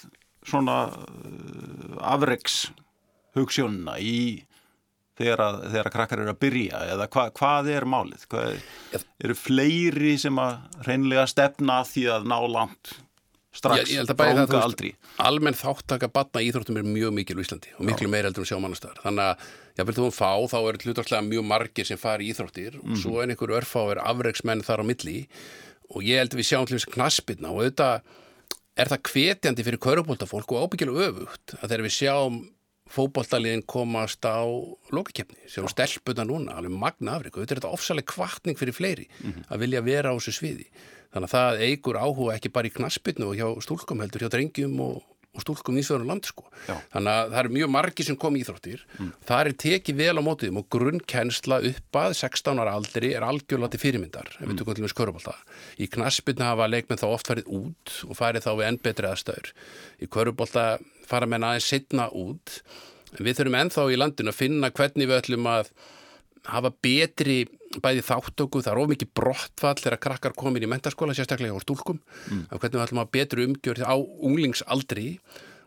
[0.49, 2.71] svona uh, afreks
[3.37, 4.43] hugssjónina í
[5.23, 8.27] þegar að, þegar að krakkar eru að byrja eða hva, hvað er málið?
[8.33, 8.51] Hvað
[8.99, 12.95] er, eru fleiri sem að reynlega stefna því að ná langt
[13.53, 14.95] strax frá unga aldri?
[15.21, 18.57] almenn þáttaka batna íþróttum er mjög mikil í Íslandi og miklu meira heldur en sjá
[18.63, 22.33] mannastöðar þannig að jáfnvel þú um fá þá er hlutvarslega mjög margir sem fari í
[22.33, 25.19] íþróttir og svo er einhver örfáir afreiksmenn þar á milli
[25.93, 28.19] og ég held að við sjáum til þess knaspirna og auðvitað
[28.81, 32.39] er það hvetjandi fyrir körubóltafólk og ábyggilega öfugt að þegar við sjáum
[32.92, 34.44] fótboltaliðin komast á
[34.92, 39.09] lokakefni sem stelpuna núna, alveg magna afrik og þetta er þetta ofsaleg kvartning fyrir fleiri
[39.48, 40.66] að vilja vera á þessu sviði.
[41.12, 44.78] Þannig að það eigur áhuga ekki bara í knaspinu og hjá stúlkum heldur, hjá drengjum
[44.81, 45.02] og,
[45.33, 46.45] og stúlkum nýsverðan land sko.
[46.92, 48.83] Þannig að það eru mjög margi sem kom í íþróttir.
[49.29, 53.73] Það er tekið vel á mótiðum og grunnkennsla upp að 16 ára aldri er algjörlega
[53.73, 55.35] til fyrirmyndar ef við tökum til með skörubólta
[55.81, 59.51] í knaspinu hafa leikmenn þá oft farið út og farið þá við enn betri aðstöður
[60.05, 60.66] í körubólta
[61.09, 62.61] fara menn aðeins setna út.
[63.16, 65.73] En við þurfum ennþá í landinu að finna hvernig við ætlum að
[66.53, 67.45] hafa betri
[67.83, 72.03] bæði þáttöku, það er of mikið brottfall þegar krakkar komin í mentaskóla, sérstaklega á stúlkum,
[72.29, 72.45] mm.
[72.51, 75.09] að hvernig við ætlum að betri umgjörð á unglingsaldri.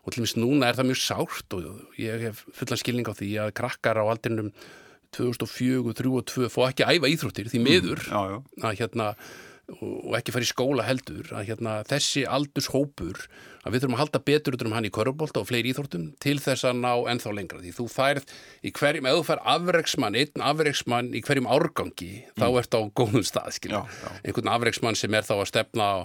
[0.06, 1.64] Og til dæmis núna er það mjög sárt og
[1.98, 4.52] ég hef fullan skilning á því að krakkar á aldrinum
[5.16, 8.02] 2004, 3 og 2 fá ekki að æfa íþróttir því miður.
[8.06, 9.08] Já, já, að hérna
[9.66, 13.18] og ekki fara í skóla heldur að hérna þessi aldurshópur
[13.66, 16.36] að við þurfum að halda betur út um hann í körubólta og fleiri íþróttum til
[16.38, 18.28] þess að ná ennþá lengra því þú færð
[18.62, 23.26] í hverjum, ef þú fær afreiksmann, einn afreiksmann í hverjum árgangi þá ert á góðum
[23.26, 23.72] stað Mm.
[23.74, 24.10] Já, já.
[24.30, 25.96] einhvern afreiksmann sem er þá að stefna á,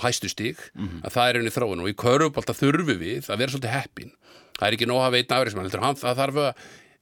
[0.00, 1.02] hæstu stíg Mhm.
[1.04, 4.12] að það er unni þróun og í körubólta þurfum við að vera svolítið heppin
[4.56, 6.54] það er ekki nóg að hafa einn afreiksmann það þarf að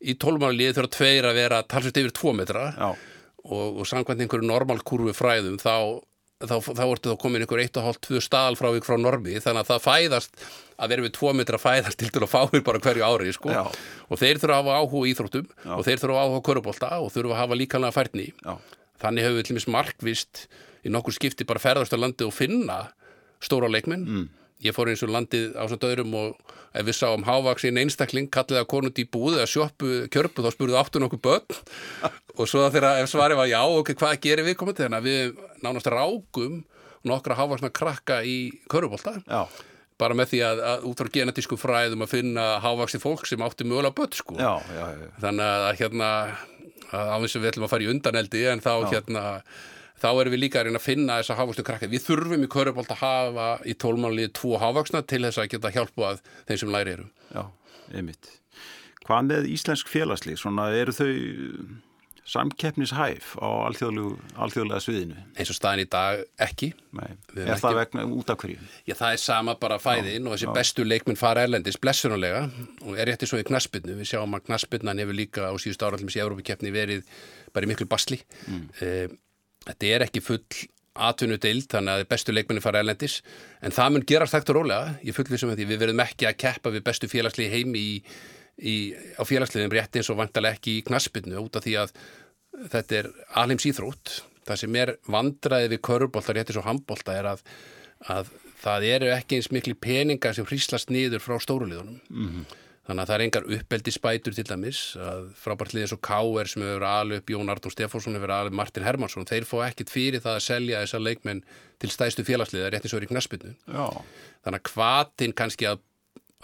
[0.02, 2.90] í tólmanaliði þurfa tveir að vera talsveit yfir tvo metra já,
[3.44, 6.00] og, og samkvæmt einhverju normalkurvu fræðum þá
[6.46, 9.84] þá, þá ertu þá komin einhver 1,5-2 staðal frá ykkur frá normi þannig að það
[9.86, 10.44] fæðast
[10.78, 13.50] að vera við 2 metra fæðast til að fáir bara hverju ári sko.
[13.50, 13.64] Já.
[14.06, 17.12] og þeir þurfa að hafa áhuga íþróttum og þeir þurfa að hafa áhuga körubólta og
[17.14, 18.54] þurfa að hafa líkanlega færni Já.
[19.02, 20.44] þannig hefur við til dæmis markvist
[20.86, 22.78] í nokkur skipti bara ferðast á landi og finna
[23.42, 24.28] stóra leikmenn mm.
[24.64, 28.62] Ég fór eins og landið á svona döðrum og ef við sáum hávaksin einstakling kallið
[28.62, 31.60] að konund í búð eða sjöppu kjörpu þá spurðu áttu nokkuð börn.
[32.38, 35.40] Og svo þegar ef svarið var já ok, hvað gerir við komandi þannig að við
[35.64, 36.60] nánast rákum
[37.08, 39.46] nokkra hávaksna krakka í körubólta Já.
[39.98, 43.66] bara með því að, að út frá genetísku fræðum að finna hávaksi fólk sem átti
[43.66, 44.36] mögulega börn sko.
[44.38, 45.08] Já, já, já.
[45.22, 46.12] þannig að hérna
[46.88, 49.24] að á þess að við ætlum að fara í undaneldi en þá hérna
[50.02, 52.92] þá erum við líka að reyna að finna þessa hávakstu krakka við þurfum í körubólt
[52.94, 57.08] að hafa í tólmálið tvo hávaksna til þess að geta hjálpað þeim sem læri eru
[57.34, 57.44] Já,
[57.94, 58.30] einmitt.
[59.08, 60.40] Hvað með íslensk félagslið?
[60.40, 61.12] Svona eru þau
[62.28, 65.16] samkeppnishæf á alþjóðlega sviðinu?
[65.32, 67.06] eins og staðin í dag ekki Nei.
[67.08, 68.58] Er höfum það ekki- vegna út af hverju?
[68.84, 72.50] Já, það er sama bara fæðin og þessi bestu leikminn fara erlendis blessunulega
[72.84, 76.12] og er rétti svo í knaspinu við sjáum að knaspinnan hefur líka á síðust árallum
[76.12, 77.08] í Európa-keppni verið
[77.54, 79.16] bara í miklu basli mm.
[79.66, 80.44] Þetta er ekki full
[80.98, 83.20] atvinnudeild þannig að bestu leikminni fara erlendis.
[83.62, 84.96] En það mun gerast hægt og rólega.
[85.06, 87.92] Ég fullvisum að því við verðum ekki að keppa við bestu félagslið heimi í,
[88.58, 88.74] í,
[89.14, 91.94] á félagsliðum rétti eins og vantarlega ekki í knaspinu út af því að
[92.74, 94.14] þetta er alheims íþrótt.
[94.48, 97.44] Það sem er vandræði við körubólta rétti svo handbólta er að,
[98.10, 102.56] að það eru ekki eins miklu peningar sem hríslast niður frá stóruliðunum -hmm.
[102.88, 106.48] Þannig að það er engar uppeldispætur til dæmis að frábært liðið svo K.R.
[106.48, 110.24] sem hefur alveg upp Jón Arnur Stefánsson hefur alveg Martin Hermansson þeir fá ekkit fyrir
[110.24, 111.42] það að selja þessa leikmenn
[111.82, 115.84] til stæðstu félagsliða rétti svo er í knaspinu þannig að hvatin kannski að,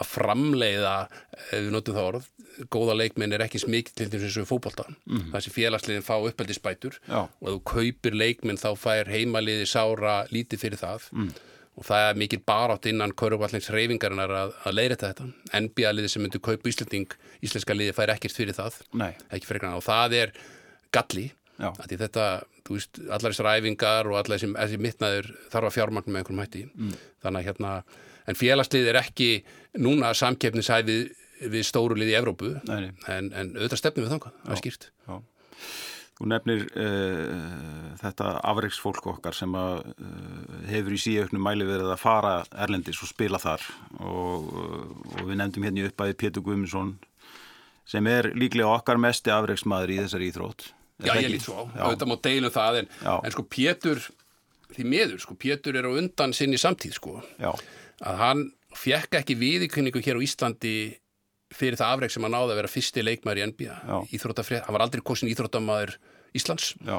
[0.02, 0.94] að framleiða,
[1.48, 2.30] ef við notum það orð
[2.70, 5.32] góða leikminn er ekki smikið til þess að fótbolta, mm.
[5.32, 7.24] þessi félagsliðin fá uppeldisbætur Já.
[7.24, 11.32] og ef þú kaupir leikminn þá fær heimaliði sára lítið fyrir það mm.
[11.74, 15.28] Og það er mikil barátt innan köruballins reyfingarinnar að, að leiðrætta þetta.
[15.64, 18.78] NBA-liði sem myndur kaupa Íslanding íslenska liði fær ekkert fyrir það.
[19.48, 20.34] Fyrir og það er
[20.94, 21.26] galli.
[21.58, 22.28] Þetta,
[22.66, 26.64] þú veist, allar þessar æfingar og allar þessi, mittnaður þarf að fjármagna með einhverjum hætti.
[26.74, 26.96] Mm.
[27.22, 27.74] þannig að hérna,
[28.30, 29.28] en félagslið er ekki
[29.82, 32.54] núna samkeppnishæfið við stóru lið í Evrópu.
[32.70, 34.88] Nei, en, en auðvitað stefnum við þangað, það er skýrt.
[35.06, 35.14] Já.
[36.14, 42.02] Þú nefnir uh, þetta afreiksfólk okkar sem að, uh, hefur í síðauknum mæli verið að
[42.04, 43.64] fara Erlendis og spila þar
[43.98, 44.84] og, uh,
[45.18, 46.94] og við nefndum hérna í uppæði Pétur Guðmundsson
[47.90, 50.68] sem er líklega okkar mesti afreiksmaður í þessari íþrótt.
[51.02, 54.04] Er Já, ég lít svo á, auðvitað má deilum það en, en sko Pétur
[54.74, 57.50] því miður, sko, Pétur er á undan sinni samtíð, sko, Já,
[58.06, 60.76] að hann fekk ekki viðikynningu hér á Íslandi
[61.54, 63.76] fyrir það afreg sem hann náði að vera fyrsti leikmaður í NBA
[64.66, 65.94] hann var aldrei kosin íþróttamaður
[66.34, 66.72] Íslands.
[66.82, 66.98] Já,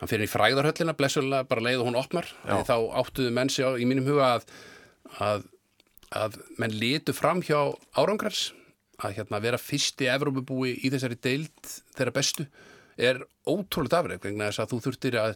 [0.00, 3.74] hann fyrir í fræðarhöllina, blessulega bara leið og hún opnar, þá áttuðu menn sig á,
[3.74, 4.46] í mínum huga að,
[5.26, 5.46] að,
[6.22, 7.58] að menn litu fram hjá
[7.98, 8.52] árangrars,
[9.02, 12.46] að hérna vera fyrsti Evrópubúi í þessari deild þeirra bestu,
[12.96, 15.34] er ótrúlega afreg, vegna þess að þú þurftir að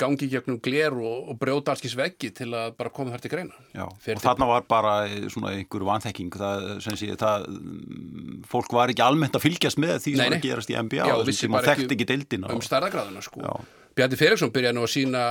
[0.00, 3.58] gangi gegnum gler og, og brjóta allskis veggi til að bara koma þar til greina
[3.76, 3.84] já.
[3.86, 8.92] Og þarna var bara eh, svona einhver vanþekking, það, sem sé, það, mm, fólk var
[8.92, 11.62] ekki almennt að fylgjast með því sem var að gerast í NBA Já, tíma bara
[11.62, 12.54] og þekkti ekki deildina.
[12.54, 13.58] um starðagráðuna sko.
[13.96, 15.22] Bjarni Felixson byrjaði nú að sína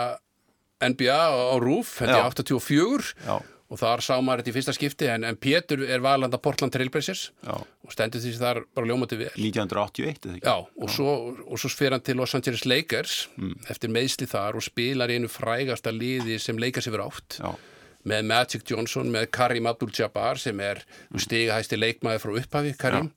[0.85, 3.35] NBA á, RÚF, er 84 Já.
[3.69, 7.23] Og þar sá maður þetta í fyrsta skipti en, en Pétur er valanda Portland Trailblazers
[7.43, 7.55] Já.
[7.57, 10.45] og stendur því þar bara ljómandi vel 1981, eða ekki?
[10.45, 11.13] Já, og svo,
[11.49, 13.55] og svo sfer hann til Los Angeles Lakers Mm.
[13.69, 17.55] eftir meðsli þar og spilar einu frægasta liði sem Lakers hefur átt Já.
[18.05, 20.83] með Magic Johnson, með Karim Abdul-Jabbar sem er
[21.17, 23.09] stigahæsti leikmaður frá upphafi, Karim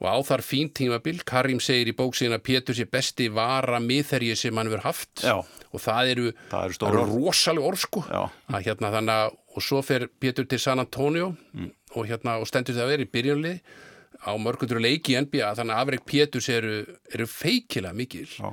[0.00, 4.36] og á þar fín tímabil, Karim segir í bóksíðin að Pétur sé besti vara miðherji
[4.36, 5.36] sem hann hefur haft Já.
[5.44, 7.12] og það eru, Það eru orð.
[7.18, 8.22] rosalega orð Já.
[8.56, 11.70] að hérna þannig að og svo fer Pétur til San Antonio Mm.
[11.96, 13.60] og hérna og stendur það að vera í byrjunlið
[14.20, 16.74] á mörgundur leiki í NBA þannig að afreg Péturs eru,
[17.12, 18.52] eru feikilega mikil Já.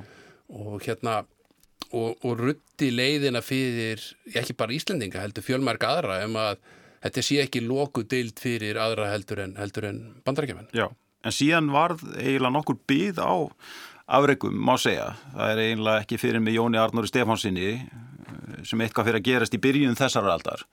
[0.50, 1.20] og hérna
[1.94, 4.02] og, og rutti leiðina fyrir
[4.36, 6.58] ekki bara Íslendinga heldur fjölmærk aðra um að
[7.06, 10.90] þetta sé ekki loku deild fyrir aðra heldur en, en bandarækjumenn Já,
[11.28, 13.34] en síðan varð eiginlega nokkur byð á
[14.18, 15.12] afreikum, má segja.
[15.36, 17.70] Það er eiginlega ekki fyrir með Jóni Arnóri Stefánsinni
[18.68, 20.64] sem eitthvað fyrir að gerast í byrjun þessar aldar.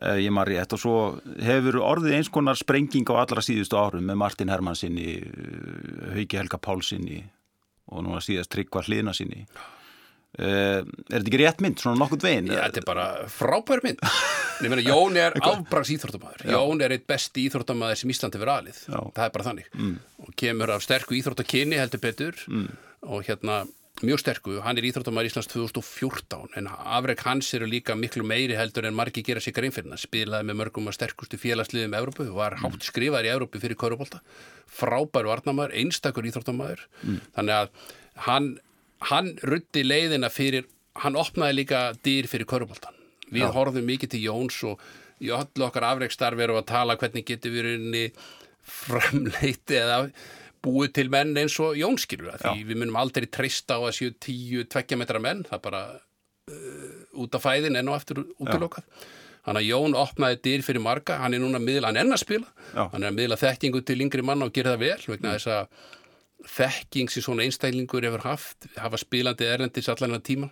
[0.00, 0.96] Eh, Ég maður rétt og svo
[1.42, 5.18] hefur orðið eins konar sprenging á allra síðustu árum með Martin Hermannsinni,
[6.14, 7.20] Hauki Helga Pálsinni
[7.92, 9.44] og núna síðast Tryggvar Hlina sinni.
[10.38, 12.48] Er þetta ekki rétt mynd, svona nokkurt veginn?
[12.48, 14.00] Já, þetta er bara frábær mynd.
[14.62, 18.80] Ég meina, Jón er afbrags íþróttamæður Jón er eitt besti íþróttamæður sem Íslandi verið aðlið
[18.86, 19.68] það er bara þannig.
[19.76, 19.92] Mm.
[20.24, 22.42] og kemur af sterku íþróttakyni heldur betur.
[22.48, 22.72] Mm.
[23.12, 23.62] og hérna
[24.02, 28.88] mjög sterku, hann er íþróttamæður Íslands 2014 en afreg hans eru líka miklu meiri heldur
[28.88, 32.86] en margi gera sig greinfirna, spilaði með mörgum að sterkustu félagsliðum Európu, var hátt mm.
[32.88, 34.22] skrifaður í Európu fyrir Kaurubólta,
[34.66, 37.20] frábær varnamæður, einstakur íþróttamæður mm.
[37.36, 37.90] þannig að
[39.10, 40.66] hann, rutti leiðina fyrir,
[41.02, 42.98] hann opnaði líka dýr fyrir Kaurubóltan
[43.32, 43.52] við Já.
[43.54, 44.82] horfum mikið til Jóns og
[45.22, 48.04] í öllu okkar afregstarfi erum að tala hvernig getur við rinni
[48.62, 50.04] framleiti eða
[50.62, 55.00] búið til menn eins og Jónskilur því við munum aldrei treysta á að séu 10-20
[55.00, 58.86] metra menn, það bara uh, út af fæðin enn og eftir útilokað.
[59.42, 62.46] Þannig að Jón opnaði dyr fyrir marga, hann er núna miðla, hann enn að spila,
[62.70, 62.84] Já.
[62.92, 65.40] hann er að miðla þekkingu til yngri manna og gera það vel, vegna mm.
[65.40, 65.88] þess að
[66.48, 70.50] þekking sem svona einstælingur hefur haft, hafa spilandi erlendis allan að tíma,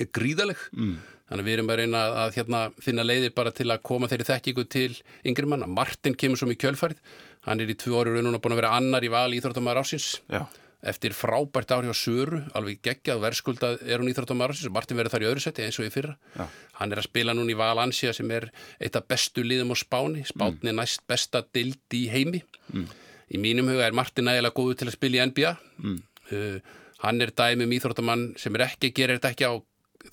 [0.00, 0.60] er gríðaleg.
[0.74, 0.96] Mm.
[1.24, 4.64] Þannig við erum að reyna að, hérna, finna leiðir bara til að koma þeirri þekkingu
[4.68, 4.90] til
[5.24, 5.68] yngri manna.
[5.70, 7.00] Martin kemur svo mjög kjölfarið,
[7.46, 10.10] hann er í tvö orður og núna búin að vera annar í val íþróttamæður ásins.
[10.28, 10.44] Já.
[10.84, 15.24] Eftir frábært áhrif á Söru, alveg geggjað verðskuldað er hún íþróttamæður ásins Martin verður þar
[15.24, 16.12] í öðru seti eins og í fyrra.
[16.36, 16.44] Já.
[16.76, 19.76] Hann er að spila núna í val ansja sem er eitt af bestu liðum á
[19.80, 20.26] Spáni.
[20.28, 20.68] Spáni mm.
[20.74, 22.44] er næst besta dild í heimi.
[22.74, 22.84] Mm.
[23.32, 25.54] Í mínum huga er Martin nægilega góðu til að spila í NBA.
[25.80, 26.00] Mm.
[26.32, 26.58] Uh,
[27.04, 29.54] hann er dæmum íþróttamann sem er ekki, gerir þetta ekki á,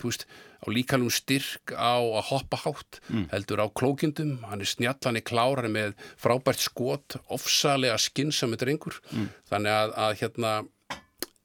[0.02, 0.26] veist,
[0.62, 3.26] á líkalum styrk á að hoppa hátt mm.
[3.32, 7.98] heldur á klókjundum, hann er snjall, hann er klár hann er með frábært skot ofsalega
[8.02, 9.28] skinnsam með drengur mm.
[9.50, 10.54] þannig að, að hérna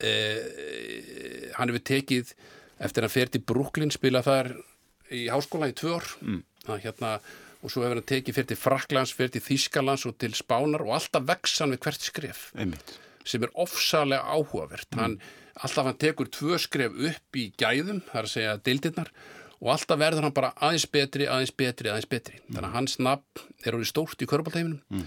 [0.02, 0.12] e,
[1.56, 2.34] hann hefur tekið
[2.76, 4.52] eftir að hann fer til Brooklyn spila þar
[5.14, 6.42] í háskóla í tvö ár mm.
[6.66, 7.16] að, hérna,
[7.66, 10.94] og svo hefur hann tekið fer til Fraklands, fer til Þískalands og til Spánar og
[11.00, 12.94] alltaf vexan við hvert skref Einmitt.
[13.26, 15.02] sem er ofsalega áhugavert mm.
[15.02, 15.18] hann
[15.56, 19.12] alltaf hann tekur tvö skref upp í gæðum, það er að segja deildirnar
[19.56, 22.40] og alltaf verður hann bara aðeins betri, aðeins betri, aðeins betri.
[22.42, 22.56] Mm.
[22.56, 25.06] Þannig að hans nafn er orðið stórt í körbáltæminum mm.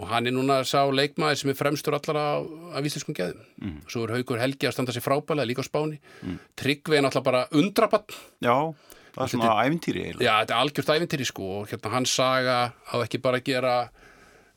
[0.00, 3.46] og hann er núna sá leikmaður sem er fremstur allar af íslenskum gæðum.
[3.62, 3.78] Mm.
[3.86, 6.00] Svo er Haugur Helgi að standa sér frábælega líka á spáni.
[6.26, 6.42] Mm.
[6.58, 8.18] Er náttúrulega bara undrabann.
[8.42, 8.74] Já,
[9.14, 10.26] það er svona ævintýri eiginlega.
[10.26, 13.76] Já, þetta er algjört ævintýri sko og hérna hans saga á ekki bara að gera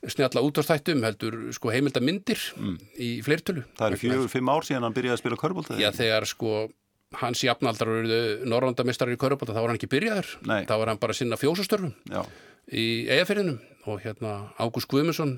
[0.07, 2.75] snjalla útvarstættum heldur sko heimildamindir mm.
[3.01, 3.63] í fleirtölu.
[3.79, 5.79] Það eru fjögur, fimm ár síðan hann byrjaði að spila körbólta.
[5.81, 6.67] Já, þegar sko
[7.17, 10.33] hans jafnaldrar eruðu norrandamistrar í körbólta þá var hann ekki byrjaður.
[10.49, 10.61] Nei.
[10.69, 12.21] Þá var hann bara sinna fjósastörfum Já.
[12.69, 15.37] í eigafyrðinum og hérna Ágúst Guðmundsson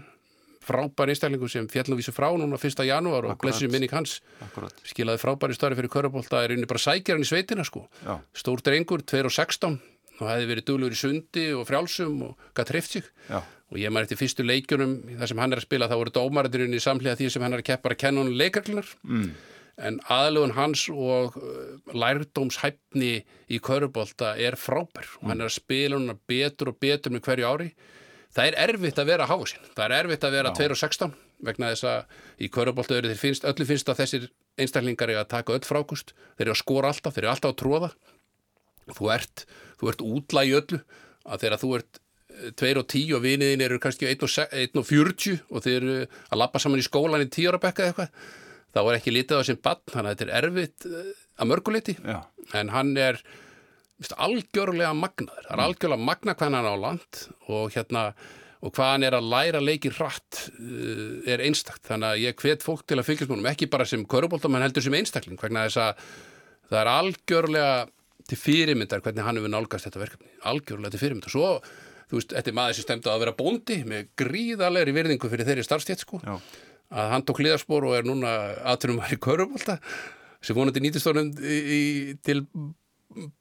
[0.65, 2.83] frábær einstaklingu sem fjallnúvísu frá núna 1.
[2.87, 4.73] janúar og blessið minning hans Akkurat.
[4.87, 7.85] skilaði frábæri starfi fyrir körbólta er unni bara sækjarinn í sveitina sko.
[8.03, 8.19] Já.
[8.33, 9.79] Stór drengur, 2 og 16
[10.19, 13.93] og hefði verið duglur í sundi og frjálsum og gætt hreift sig Já og ég
[13.93, 17.19] maður eftir fyrstu leikjunum þar sem hann er að spila þá voru dómarætturinn í samlega
[17.19, 19.27] því sem hann er að keppa að kenna hann leikarklunar mm.
[19.89, 23.13] en aðlugun hans og uh, lærdómshæfni
[23.49, 25.21] í körubólta er frábær mm.
[25.21, 27.69] og hann er að spila hann betur og betur með hverju ári
[28.35, 31.17] það er erfitt að vera að hafa sín það er erfitt að vera 2.16
[31.49, 35.65] vegna þess að í þeir finnst öllu finnst að þessir einstaklingar er að taka öll
[35.65, 37.91] frákust þeir eru að skora alltaf, þeir eru alltaf að tróða
[38.95, 39.45] þú ert,
[39.79, 40.81] þú ert útlægi öllu.
[41.29, 41.99] Að þegar þú ert
[42.59, 44.21] 2 og 10 og viniðin eru kannski 1
[44.79, 48.13] og 40 og þeir eru að lappa saman í skólan í 10 ára bekka eitthvað
[48.69, 51.95] þá er ekki litið á sem bann þannig að þetta er erfitt eh, að mörguleiti
[52.55, 53.19] en hann er
[54.15, 55.45] algjörlega magnaður.
[55.47, 55.65] Það er mm.
[55.65, 58.03] algjörlega magna hvað hann er á land og hérna
[58.59, 61.85] og hvað hann er að læra leikir hratt eh, er einstakt.
[61.87, 64.83] Þannig að ég hvet fólk til að fylgjast múnum ekki bara sem körubólta menn heldur
[64.83, 66.09] sem einstakling vegna þess að
[66.69, 67.75] það er algjörlega
[68.29, 70.33] til fyrirmyndar hvernig hann hefur nálgast þetta verkefni.
[70.51, 71.33] Algjörlega til fyrirmyndar.
[71.33, 71.53] Svo
[72.09, 75.65] þú veist, þetta er maður sem stemdi að vera bóndi með gríðalegri virðingu fyrir þeirri
[75.65, 76.21] starfstjétt sko,
[76.89, 78.31] að hann tók liðarspor og er núna
[78.71, 79.77] aðtunum að í körumvalda
[80.41, 81.29] sem vonandi nýtistónum
[82.25, 82.41] til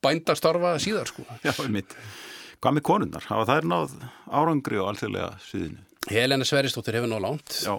[0.04, 1.24] bændastarfa síðar sko.
[1.44, 1.94] Já, mitt.
[2.58, 3.26] Hvað með konunnar?
[3.30, 5.84] Hafa þær náð árangri og allþjóðlega sviðinu?
[6.08, 7.58] Helena Sveristóttir hefur náð langt.
[7.62, 7.74] Já.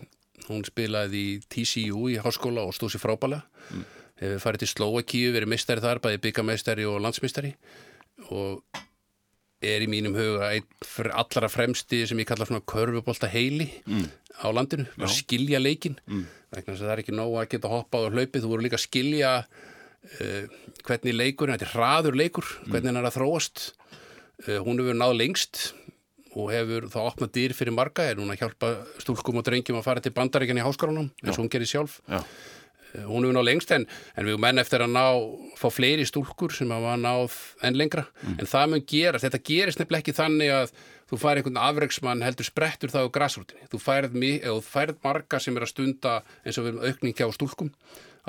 [0.48, 3.44] Hún spilaði í TCU í háskóla og stóð sér frábælega.
[3.74, 3.88] Mm.
[4.22, 7.54] Hefur farið til Slovakíu, verið mistari þar, bæði byggamestari og landsmistari
[8.30, 8.64] og
[9.60, 14.06] er í mínum huga einn allara fremsti sem ég kalla svona körfubólta heili mm.
[14.44, 16.24] á landinu, skilja leikin mm.
[16.56, 19.34] það er ekki nóg að geta hoppað og hlaupið, þú voru líka að skilja
[20.88, 22.72] hvernig leikur þetta er hraður leikur, mm.
[22.72, 23.66] hvernig hann er að þróast.
[24.46, 25.64] Uh, hún hefur náð lengst
[26.38, 28.72] og hefur þá opnað dýr fyrir marga, er hún að hjálpa
[29.02, 32.00] stúlkum og drengjum að fara til bandaríkjan í háskólanum eins og hún gerir sjálf.
[32.08, 32.22] Já.
[33.06, 33.86] Hún hefur náð lengst en,
[34.18, 35.04] en við menn eftir að ná
[35.60, 37.36] fá fleiri stúlkur sem hafa náð
[37.66, 38.08] enn lengra.
[38.24, 38.40] Mm.
[38.40, 40.74] en það mun gera, þetta gerist nefnileg ekki þannig að
[41.10, 45.74] þú fær einhvern afreiksmann heldur sprettur það á græsrútinni þú færð marga sem er að
[45.74, 47.72] stunda eins og við erum aukningi á stúlkum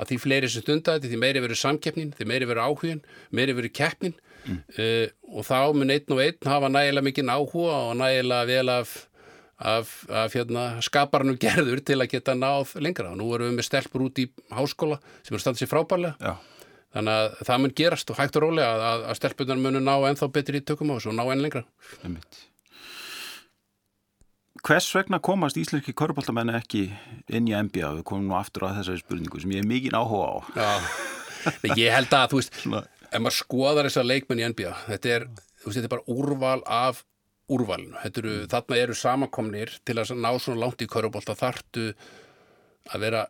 [0.01, 3.55] að því fleiri sem stunda þetta, því meiri verður samkeppnin því meiri verður áhugin, meiri
[3.57, 4.59] verður keppnin mm.
[4.81, 8.99] uh, og þá mun einn og einn hafa nægilega mikinn áhuga og nægilega vel af
[9.61, 13.67] af, af hérna, skaparnum gerður til að geta náð lengra og nú erum við með
[13.67, 16.33] stelpur út í háskóla sem eru standið sér frábærlega Já.
[16.97, 20.31] þannig að það mun gerast og hægt og rólega að, að stelpunar munu ná ennþá
[20.33, 21.63] betri í tökum á þessu og ná enn lengra
[22.01, 22.41] Einmitt.
[24.61, 26.83] Hvers vegna komast íslenski köruboltamenni ekki
[27.33, 27.95] inn í NBA?
[27.99, 30.37] Við komum nú aftur á þessari spurningu sem ég hef mikið áhuga á.
[30.53, 32.59] Já, ég held að, þú veist,
[33.09, 35.25] ef maður skoðar þessar leikmenn í NBA, þetta er,
[35.63, 37.01] þú veist, þetta er bara úrval af
[37.51, 37.97] úrvalinu.
[38.05, 41.89] Eru, þarna eru samankomnir til að ná svona langt í körubólta þartu
[42.91, 43.25] að vera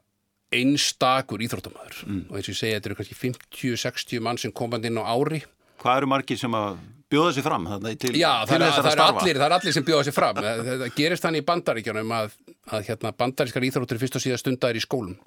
[0.51, 4.99] einstakur íþróttamæður og eins og ég segi, þetta eru kannski 50-60 mann sem komand inn
[4.99, 5.45] á ári
[5.81, 6.81] hvað eru margir sem að
[7.11, 7.67] bjóða sér fram
[7.99, 10.15] til, Já, til það er, það, að er allir, það er allir sem bjóða sér
[10.15, 10.41] fram.
[10.41, 12.35] Það gerist þannig í bandaríkjunum að,
[12.71, 15.17] að hérna, bandarískar íþróttir fyrst og síðan stundar í skólum.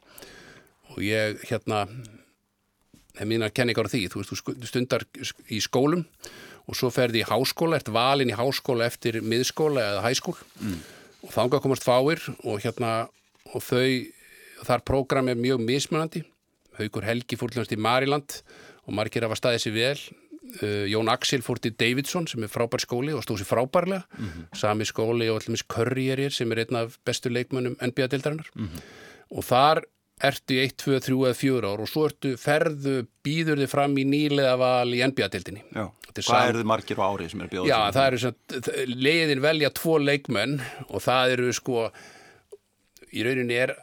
[0.94, 1.84] Og ég hérna
[3.18, 5.06] hef mínar kenningar á því, þú veist, þú stundar
[5.52, 6.04] í skólum
[6.64, 10.78] og svo ferði í háskóla, ert valinn í háskóla eftir miðskóla eða hæskól mm.
[11.26, 12.94] og þangað komast fáir og hérna
[13.52, 13.84] og þau,
[14.64, 16.24] þar prógram er mjög mismunandi.
[16.78, 18.40] Haukur Helgi fór til hans í Mariland
[18.84, 19.98] og margir hafa staðið sér vel
[20.62, 24.04] uh, Jón Axel fór til Davidson sem er frábær skóli og stóð sér frábærlega.
[24.56, 28.50] Sami skóli og allir Currier sem er einn af bestu leikmönnum NBA-dildarinnar
[29.34, 29.82] og þar
[30.24, 33.96] ertu í 1, 2, 3 eða 4 ár og svo ertu ferðu, býður þið fram
[33.98, 35.00] í nýlega val í
[36.22, 38.76] er Hvað sam- eru þið margir á ári sem er bjóða Já, það eru svona,
[39.08, 40.54] leiðin velja tvo leikmenn
[40.86, 41.88] og það eru sko
[43.14, 43.74] í rauninni er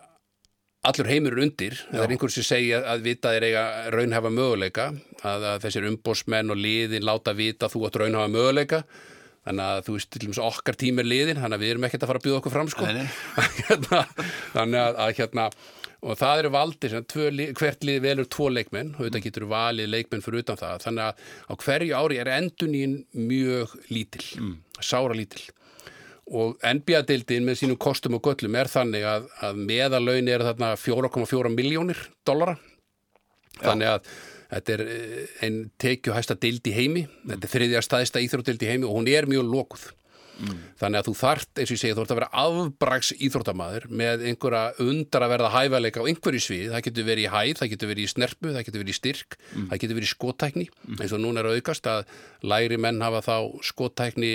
[0.89, 4.88] allur heimurinn undir, það er einhver sem segja að vita þeir eiga raunhafa möguleika
[5.21, 8.79] að, að þessir umbósmenn og liðin láta vita að þú átt raunhafa möguleika.
[9.41, 12.03] Þannig að þú veist, til dæmis okkar tími er liðin þannig að við erum ekkert
[12.05, 12.89] að fara að bjóða okkur fram sko.
[13.69, 14.01] Hérna,
[14.53, 15.45] þannig að, að hérna
[16.01, 16.51] og það eru
[17.38, 20.86] lið- hvert lið velur tvo leikmenn og þetta getur valið leikmenn fyrir utan það.
[20.86, 24.25] Þannig að á hverju ári er endunín mjög lítil,
[24.82, 25.45] sára lítil
[26.32, 31.53] og NBA-deildin með sínum kostum og göllum er þannig að, að meðalaun er þarna 4,4
[31.53, 32.57] miljónir dollara.
[33.61, 34.11] Þannig að
[34.51, 37.07] þetta er eh, ein tekjuhæsta deild í heimi.
[37.27, 39.89] Þetta er þriðja staðista íþrótdeild í heimi og hún er mjög lokuð.
[40.79, 44.23] Þannig að þú þart, eins og ég segi, þú þart að vera afbrags íþróttamaður með
[44.32, 47.91] einhverja undar að verða hæfæleika á einhverju svið það getur verið í hæð, það getur
[47.91, 50.65] verið í snerpu það getur verið í styrk, það getur verið í skótækni
[50.97, 53.36] eins og núna er aukast að læri menn hafa þá
[53.69, 54.34] skótækni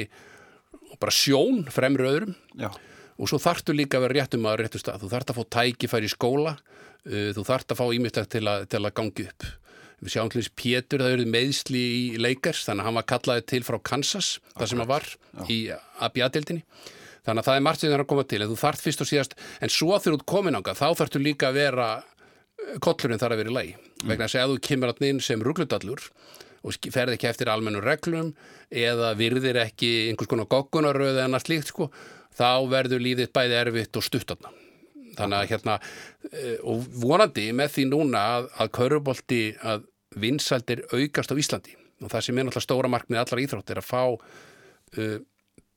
[0.96, 2.34] og bara sjón fremri öðrum.
[2.56, 2.70] Já.
[3.16, 5.00] og svo þarftu líka að vera réttum að réttu stað.
[5.04, 8.66] Þú þarft að fá tækifæri í skóla uh, þú þarft að fá ímyndslegt til, að-
[8.72, 9.46] til að gangi upp.
[10.04, 13.62] Við sjáum þess Pétur það eruð meðsli í leikars þannig að hann var kallaði til
[13.64, 15.06] frá Kansas þar sem hann var
[15.48, 15.56] í
[16.04, 16.64] ABA-dildinni
[17.24, 19.00] þannig að það er margt sem það er að koma til en þú þarft fyrst
[19.02, 19.32] og síðast
[19.64, 21.86] en svo þú ert komin ánga þá þarftu líka að vera
[22.84, 23.72] kollurinn þarf að vera í lagi.
[24.04, 26.04] Vegna að ef þú kemur að inn sem rugludallur
[26.66, 28.32] og ferð ekki eftir almennum reglum
[28.70, 31.90] eða virðir ekki einhvers konar goggunaröð eða annars slíkt sko,
[32.36, 34.52] þá verður líðið bæði erfitt og stuttarna.
[35.16, 35.78] Þannig að hérna,
[36.32, 39.86] eh, og vonandi með því núna að, að körubolti að
[40.16, 43.88] vinsældir aukast á Íslandi og það sem er náttúrulega stóra markmið allar íþrótt er að
[43.88, 45.16] fá uh,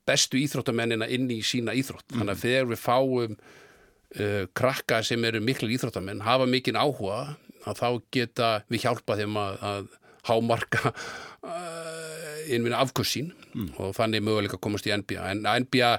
[0.08, 2.08] bestu íþróttamennina inn í sína íþrótt.
[2.12, 7.22] Þannig að þegar við fáum uh, krakka sem eru miklu íþróttamenn hafa mikinn áhuga
[7.68, 9.88] að þá geta við hjálpa þeim að, að
[10.28, 13.30] hámarka uh, innvinna afkvöss sín
[13.78, 15.94] og þannig möguleika að komast í NBA en NBA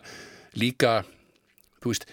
[0.59, 1.01] líka
[1.81, 2.05] þú veist,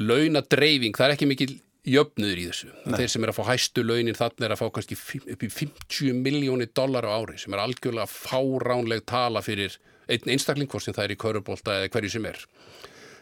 [0.00, 1.52] launadreifing það er ekki mikil
[1.86, 2.70] jöfnuður í þessu.
[2.86, 4.96] Þeir sem er að fá hæstu launin þannig er að fá kannski
[5.34, 9.76] upp í 50 miljónir dólar á ári sem er algjörlega fáránleg tala fyrir
[10.10, 12.40] einn einstakling hvort sem það er í körubólta eða hverju sem er.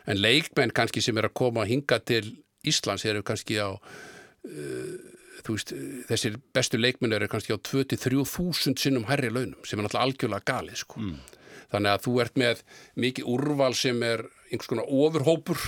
[0.09, 2.25] En leikmenn kannski sem er að koma að hinga til
[2.64, 4.97] Íslands eru kannski á uh,
[5.49, 5.73] veist,
[6.09, 10.49] þessir bestu leikmenn eru kannski á 2-3 þúsund sinnum hærri launum sem er náttúrulega algjörlega
[10.51, 11.03] galið sko.
[11.73, 12.63] þannig að þú ert með
[13.05, 15.61] mikið úrval sem er einhvers konar ofurhópur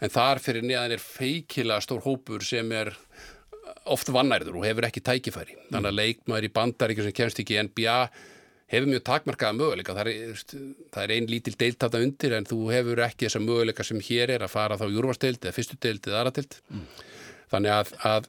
[0.00, 2.94] en þar fyrir neðan er feikilega stór hópur sem er
[3.88, 5.56] oft vannærður og hefur ekki tækifæri.
[5.72, 7.98] Þannig að leikmaður í bandaríkjum sem kemst ekki í NBA
[8.68, 9.96] hefur mjög takmarkaða möguleika.
[9.96, 10.42] Það er,
[10.94, 14.34] það er ein lítil deilt þarna undir en þú hefur ekki þessa möguleika sem hér
[14.36, 16.58] er að fara þá í úrvarsteild eða fyrstu deild eða aðradeild
[17.52, 18.28] þannig að, að,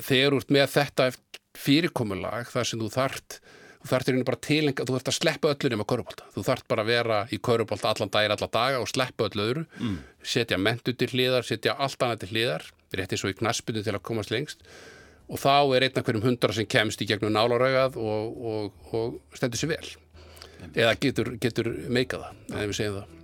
[0.00, 1.08] þegar ert með þetta
[1.58, 3.40] fyrirkomulag þar sem þú þart
[3.78, 6.82] þú þart er bara tilenga, þú þart að sleppa öllu nema körubólta, þú þart bara
[6.82, 9.64] að vera í körubólta allan dagir, allan daga og sleppa öllu öðru.
[9.78, 9.98] Mm.
[10.22, 12.66] setja mentu til hliðar, setja allt annað til hliðar
[12.96, 14.62] rétt eins og í knaspinu til að komast lengst.
[15.28, 19.36] Og þá er einn af hverjum hundra sem kemst í gegnum nálarögað og, og, og
[19.36, 19.90] stendur sér vel.
[20.72, 23.16] Eða getur, getur meikað það ef við segjum það.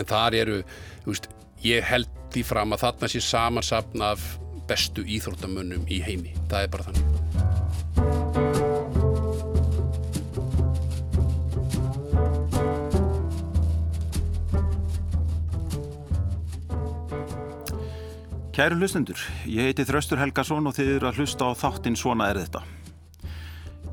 [0.00, 0.56] En þar eru,
[1.04, 1.28] þú veist,
[1.66, 4.24] ég held því fram að þarna sé samansapn af
[4.70, 6.36] bestu íþróttamönnum í heimi.
[6.50, 7.06] Það er bara þannig.
[18.60, 19.16] Kæru hlustendur,
[19.48, 22.60] ég heiti Þraustur Helgason og þið eru að hlusta á þáttinn Svona er þetta.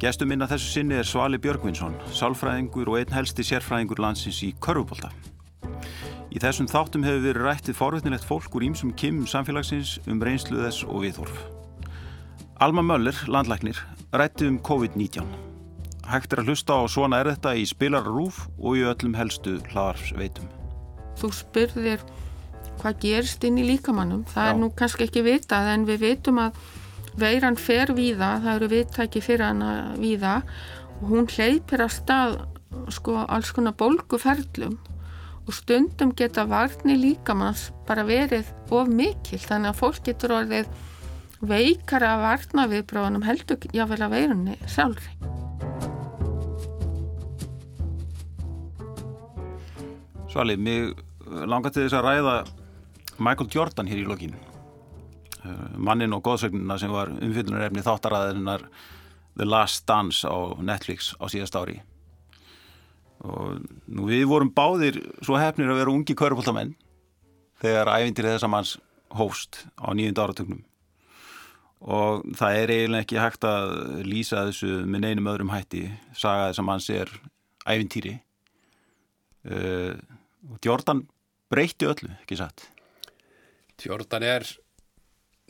[0.02, 5.14] Gestur minna þessu sinni er Svali Björgvinsson, sálfræðingur og einn helsti sérfræðingur landsins í Körfubólta.
[6.38, 10.84] Í þessum þáttum hefur verið rættið forvetnilegt fólk úr ímsum kimum samfélagsins um reynslu þess
[10.86, 11.38] og viðhorf.
[12.62, 13.80] Alma Möller, landlæknir,
[14.14, 15.32] rætti um COVID-19.
[16.06, 20.46] Hægt er að hlusta á Svona er þetta í spilararúf og í öllum helstu hlaðarsveitum.
[21.18, 22.04] Þú spurðir
[22.84, 24.22] hvað gerst inn í líkamannum.
[24.30, 24.52] Það Já.
[24.52, 26.60] er nú kannski ekki vitað en við vitum að
[27.18, 30.36] veiran fer víða, það eru viðtæki fyrir hana víða
[31.00, 32.38] og hún hleypir að stað
[32.94, 34.78] sko alls konar bólguferlum
[35.48, 40.68] og stundum geta varni líkamanns bara verið of mikil þannig að fólk getur orðið
[41.48, 45.14] veikara að varna við bróðanum heldur jáfnvel að veirunni sjálfri.
[50.28, 50.92] Svali, mig
[51.48, 52.38] langar til þess að ræða
[53.18, 58.68] Michael Jordan hér í lokin uh, mannin og góðsögnuna sem var umfyllunarefni þáttaræðinar
[59.38, 61.80] The Last Dance á Netflix á síðast ári
[63.26, 66.76] og nú við vorum báðir svo hefnir að vera ungi körpultamenn
[67.62, 68.76] þegar ævindir þessa manns
[69.18, 70.62] hóst á nýjund áratögnum
[71.82, 73.74] og það er eiginlega ekki hægt að
[74.08, 75.84] lýsa þessu með neinum öðrum hætti.
[76.18, 77.12] Saga þess að manns er
[77.68, 78.16] ævintýri.
[79.48, 79.94] Uh,
[80.50, 81.06] og Jordan
[81.52, 82.66] breytti öllu, ekki satt?
[83.86, 84.48] Jordan er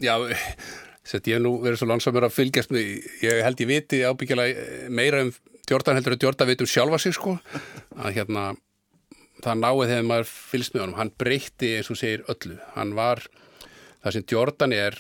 [0.03, 0.13] já,
[1.09, 5.23] sett ég nú verið svo langsamur að fylgjast með, ég held ég viti ábyggilega meira
[5.25, 5.31] um
[5.67, 7.35] Jordan heldur að Jordan veit um sjálfa sig sko.
[7.97, 8.45] Að hérna
[9.43, 13.21] það náið þegar maður fylgst með honum, hann breytti eins og segir öllu, hann var
[14.01, 14.97] það sem Jordan er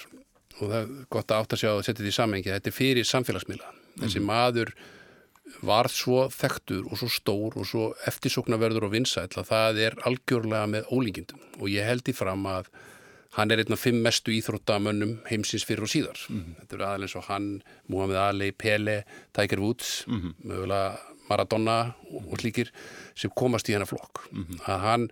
[0.57, 2.75] og það er gott að átt að sjá að setja þetta í samhengi þetta er
[2.75, 3.73] fyrir samfélagsmiðla.
[3.97, 4.29] Þessi mm.
[4.29, 4.73] maður
[5.65, 10.69] var svo þektur og svo stór og svo eftirsoknaverður og vinsæl að það er algjörlega
[10.73, 11.41] með ólíkindum.
[11.61, 12.69] Og ég held í fram að
[13.35, 16.19] hann er einn af fimm mestu íþróttamönnum heimsins fyrir og síðar.
[16.29, 16.55] Mm -hmm.
[16.59, 19.03] Þetta eru aðeins og hann, Muhammed Ali, Pele,
[19.33, 20.33] Tiger Woods, mm -hmm.
[20.43, 20.99] mögulega
[21.29, 22.71] Maradona og slíkir
[23.15, 24.31] sem komast í hennar flokk.
[24.31, 24.59] Mm -hmm.
[24.65, 25.09] Að hann,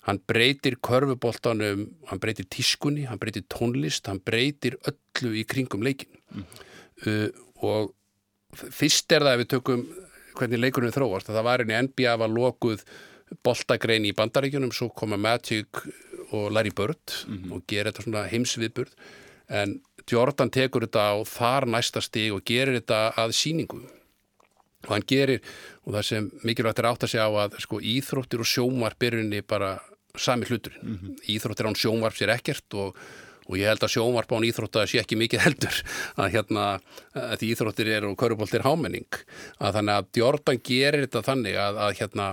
[0.00, 6.08] hann breytir körfuboltanum, hann breytir tískunni, hann breytir tónlist, hann breytir öllu í kringum leikin.
[7.06, 7.28] Uh,
[7.62, 7.94] og
[8.54, 9.86] fyrst er það að við tökum
[10.36, 12.84] hvernig leikunum þróast, að það var einni NBA var lokuð
[13.42, 15.66] boltagrein í bandaríkjunum, svo koma Magic
[16.36, 17.52] og Larry Bird mm -hmm.
[17.52, 18.92] og gera þetta svona heimsviðburð.
[19.48, 19.80] En
[20.10, 23.82] Jordan tekur þetta á þar næsta stig og gerir þetta að síningu
[24.86, 25.40] og hann gerir
[25.84, 29.18] og það sem mikilvægt er átt að segja á að sko íþróttir og sjómarp er
[29.18, 29.80] unni bara
[30.16, 30.82] sami hluturinn.
[30.82, 31.14] Mm -hmm.
[31.28, 32.96] íþróttir án sjómarp sér ekkert og
[33.46, 35.76] og ég held að sjómarp án íþrótta sé ekki mikið heldur.
[36.20, 36.64] Að hérna
[37.14, 39.06] að íþróttir er og köruboltir hámenning.
[39.62, 42.26] Að þannig að Jordan gerir þetta þannig að, að hérna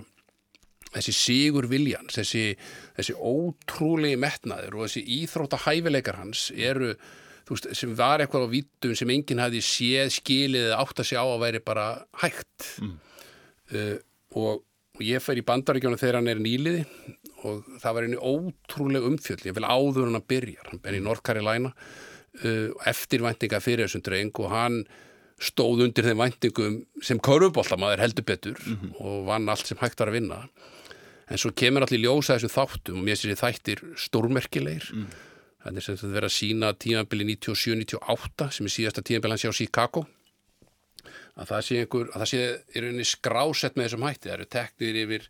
[0.94, 2.54] þessi sígur viljans, þessi,
[2.98, 6.94] þessi ótrúlegi metnaður og þessi íþróttahæfileikar hans eru,
[7.48, 11.10] þú veist, sem var eitthvað á vítum sem enginn hafi séð, skilið eða átt að
[11.10, 11.88] sé á að væri bara
[12.24, 12.96] hægt mm.
[13.74, 13.96] uh,
[14.40, 14.64] og,
[14.98, 16.86] og ég fær í bandaríkjónu þegar hann er nýliði
[17.44, 21.04] og það var einu ótrúlega umfjöld ég vil áður hann að byrja, hann er í
[21.04, 24.84] Norrkari læna uh, eftirvæntinga fyrir þessum dreng og hann
[25.44, 28.94] stóð undir þeim væntingum sem korfbóltamaður heldur betur mm -hmm.
[29.02, 30.40] og vann allt sem hægt var að vinna
[31.30, 34.90] en svo kemur allir ljósa þessum þáttum og mér sé þættir stórmerkilegir.
[34.94, 35.08] Mm.
[35.64, 39.56] það er sem þetta verið að sína tímabili 97-98 sem er síðasta tímabili hans hjá
[39.62, 40.06] Chicago.
[41.34, 42.44] Að það sé einhver, að það sé
[42.76, 45.28] er einni skrásett með þessum hætti, það eru teknir yfir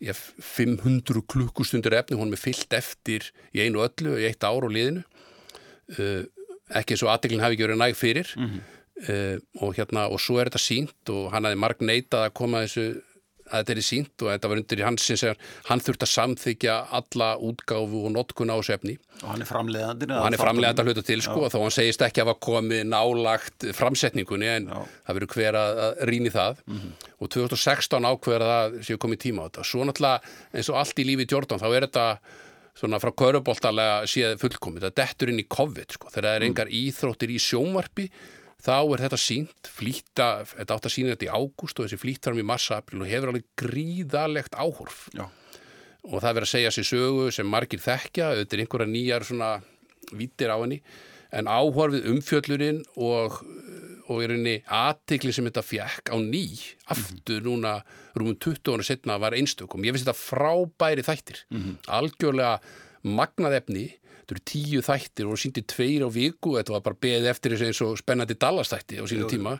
[0.00, 4.72] já, 500 klukkustundur efni, hún er fyllt eftir í einu öllu, í eitt ár og
[4.72, 5.04] liðinu.
[5.98, 6.24] Uh,
[6.78, 8.32] ekki eins og aðdeglinn hafi ekki verið næg fyrir.
[8.38, 8.72] Mm -hmm.
[9.08, 12.64] uh, og hérna, og svo er þetta sínt og hann hafi marg neitað að koma
[12.64, 13.02] þessu
[13.48, 16.78] að þetta er sínt og þetta var undir í hans sem hann þurft að samþykja
[16.98, 20.90] alla útgáfu og notkun á sefni og hann er framleiðandi og hann er framleiðandi að
[20.90, 24.82] hluta til sko þó hann segist ekki að hafa komið nálagt framsetningunni en Já.
[25.06, 27.06] það verður hver að rýni það mm -hmm.
[27.18, 30.20] og 2016 ákveður það séu komið tíma á þetta svo náttúrulega
[30.52, 32.06] eins og allt í lífi Jordan þá er þetta
[32.78, 36.50] svona frá köruboltalega séð fullkomið, það dettur inn í COVID sko þegar það er mm.
[36.50, 38.06] engar íþróttir í sjónvarpi
[38.62, 42.26] þá er þetta sínt, flýta, þetta átt að sína þetta í ágúst og þessi flýtt
[42.26, 45.28] fram í massa-april og hefur alveg gríðalegt áhorf Já.
[46.02, 49.52] og það verður að segja sér sögu sem margir þekkja, auðvitað er einhverja nýjar svona
[50.18, 50.80] vítir á henni
[51.38, 53.38] en áhorfið umfjöllurinn og,
[54.08, 56.44] og er henni aðtikli sem þetta fjekk á ný
[56.90, 57.78] aftur núna
[58.18, 61.80] rúmum 20 ára setna var einstökum, ég finnst þetta frábæri þættir, mm -hmm.
[61.86, 62.58] algjörlega
[63.10, 67.30] magnað efni þetta eru tíu þættir og síndi tveir á viku þetta var bara beðið
[67.32, 69.56] eftir þessu eins og spennandi dallastætti á sínu tíma.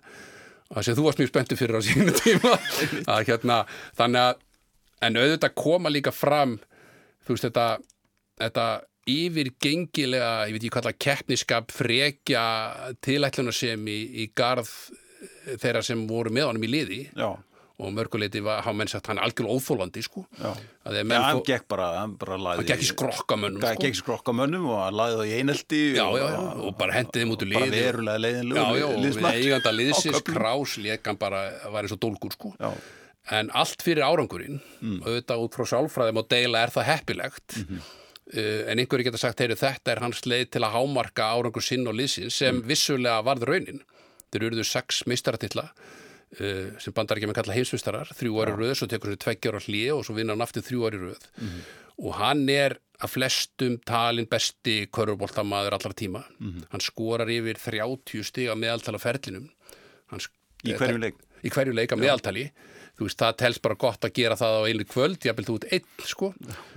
[0.68, 2.52] Það sem þú varst mjög spenntið fyrir á sínu tíma.
[3.14, 3.62] Að hérna
[3.96, 4.44] þannig að
[5.08, 6.58] en auðvitað koma líka fram
[7.24, 7.66] þú veist þetta,
[8.42, 8.66] þetta
[9.08, 12.44] yfirgengilega, ég veit ekki hvað keppniskap, frekja
[13.04, 14.70] tilætlunarsemi í, í garð
[15.58, 17.00] þeirra sem voru með honum í liði.
[17.16, 17.30] Já,
[17.78, 20.24] og mörguleiti hafa menn sagt hann er algjörlega óþólandi sko.
[20.42, 20.50] já.
[21.04, 23.86] menn hann gekk bara, hann bara hann gekk í skrokkamönnum Gekk sko.
[23.92, 27.22] í skrokkamönnum og hann lagði það í einelti já, og, já, já, og bara hendið
[27.22, 31.82] þeim út úr bara verulega leiðinlegur já, já, og eiganda liðsins lék hann bara, var
[31.86, 32.50] eins og dólgur sko.
[32.58, 32.72] Já,
[33.38, 35.00] en allt fyrir árangurinn Mm.
[35.04, 37.78] auðvitað út frá sjálfræðum og deila er það heppilegt Mhm.
[37.78, 41.86] uh, en einhverju geta sagt, heyru, þetta er hans leið til að hámarka árangur sinn
[41.86, 42.66] og liðsins sem Mm.
[42.66, 43.80] vissulega varð raunin
[44.32, 45.96] þeir eruðu sex meistaratilla uh,
[46.78, 49.92] sem bandar ekki með kalla heimsmeistarar þrjú ári röð, svo tekur þessu tveggjar á hlið
[49.96, 51.28] og svo vinnar hann aftur þrjú ári röð.
[51.40, 51.60] Mhm.
[51.98, 56.24] og hann er að flestum talin besti körfuboltamaður allar tíma.
[56.38, 56.66] Mhm.
[56.70, 59.48] hann skorar yfir 30 stig að meðaltala ferlinum.
[60.10, 61.14] Hann, sk- í hverju leik?
[61.44, 62.50] Í hverju leik að meðaltali.
[62.98, 65.72] Þú veist, það telst bara gott að gera það á einu kvöld, jafnvel þú ert
[65.72, 66.34] einn, sko.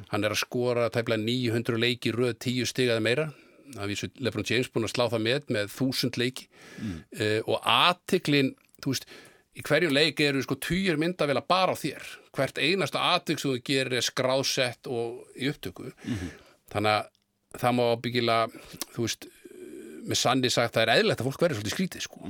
[0.09, 3.33] Hann er að skora tæplega 900 leiki röð 10 stigaði meira.
[3.73, 6.47] Það vísu Lebron James búin að slá það með með 1000 leiki.
[6.81, 7.43] Mm.
[7.47, 9.05] og aðtiklin, þú veist
[9.57, 13.63] í hverju leik eru sko týjur myndavél bara á þér, hvert einasta aðtik sem þú
[13.67, 15.91] gerir er skrásett og í upptöku.
[16.71, 17.09] Þannig að
[17.59, 18.61] það má byggilega,
[18.95, 19.27] þú veist
[20.07, 22.21] með sanni sagt það er eðlilegt að fólk verður svolítið skrítið sko.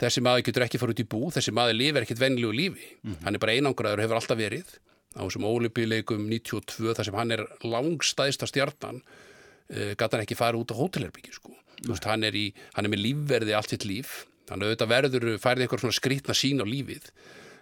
[0.00, 2.86] þessi maður getur ekki fara út í bú þessi maður lifir ekkit venlíu lífi.
[3.24, 4.70] Hann er bara einangraður og hefur alltaf verið
[5.16, 10.60] á þessum ólipileikum 92 þar sem hann er langstæðsta stjarnan uh, gæti hann ekki fara
[10.60, 11.56] út á hótelherbyggi sko.
[11.88, 15.30] Veist, hann, er í, hann er með lífverði allt sitt líf þannig að auðvitað verður
[15.40, 17.08] færði eitthvað svona skrítna sín á lífið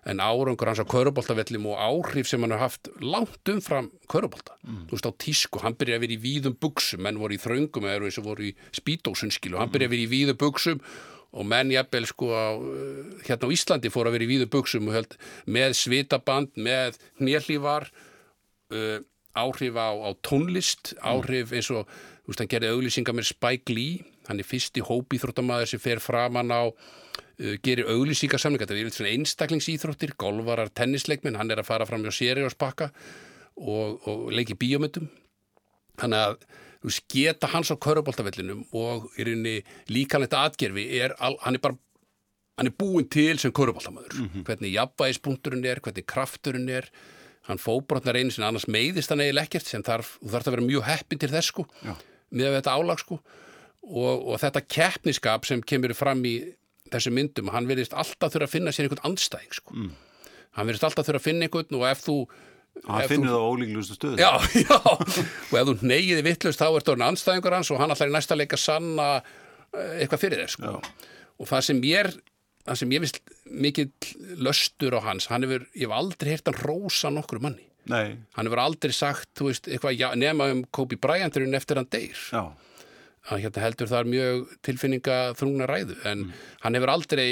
[0.09, 4.57] en árangur hans á köruboltavellum og áhrif sem hann har haft langt umfram körubolta,
[4.89, 7.89] þú veist á tísku hann byrjaði að vera í víðum buksum, menn voru í þröngum
[7.89, 10.82] eða eins og voru í spítósunskilu hann byrjaði að vera í víðum buksum
[11.36, 14.89] og menn jafnvel sko á, uh, hérna á Íslandi fóru að vera í víðum buksum
[14.95, 17.91] held, með svitaband, með hnélífar
[18.72, 19.01] uh,
[19.36, 21.84] áhrif á, á tónlist áhrif eins og,
[22.29, 26.62] veist, hann gerði auglýsingar með Spike Lee, hann er fyrsti hópíþróttamaður sem fer framan á
[26.68, 32.05] uh, gerir auglýsingarsamling þetta er yfir svona einstaklingsíþróttir, golvarar tennisleikminn, hann er að fara fram
[32.07, 32.91] hjá Sérióspakka
[33.59, 35.09] og, og leiki bíómyndum.
[35.99, 36.37] Þannig að
[36.79, 39.55] þú veist, geta hans á köruboltavellinum og í rauninni
[39.91, 41.79] líkanlegt atgerfi er, al- hann er bara
[42.59, 44.14] hann er búinn til sem köruboltamöður
[44.47, 46.87] hvernig jafnvægispunkturinn er, hvernig krafturinn er.
[47.49, 50.64] Hann fóbrotnar einu sinni annars meiðist hann eiginlega ekkert sem þarf, þú þarf að vera
[50.66, 51.95] mjög heppin til þess sko, Já.
[52.35, 53.20] Með þetta álag sko.
[53.89, 56.35] Og, og þetta keppniskap sem kemur fram í
[56.93, 59.74] þessu myndum, hann verðist alltaf þurfa að finna sér einhvern andstæðing sko.
[59.76, 59.91] Mm.
[60.57, 62.14] hann verðist alltaf þurfa að finna einhvern og ef þú
[62.89, 64.31] hann þú- það á ólíklustu stöðu Já,
[64.64, 68.14] já, og ef þú neygiði vittlust þá ertu orðin anstæðingur hans og hann ætlar í
[68.16, 70.72] næsta leik að sanna eh, eitthvað fyrir þér sko.
[71.39, 72.11] og það sem ég
[72.68, 73.91] það sem ég vist mikill
[74.49, 78.49] löstur á hans, hann hefur, ég hef aldrei heyrt hann rósa nokkru manni, Nei, hann
[78.49, 82.43] hefur aldrei sagt, þú veist, eitthvað já, nema um Kobe Bryant-urinn eftir hann deyr já,
[83.30, 86.28] hann hérna heldur það mjög tilfinninga þrungna ræðu, en
[86.64, 87.30] hann hefur aldrei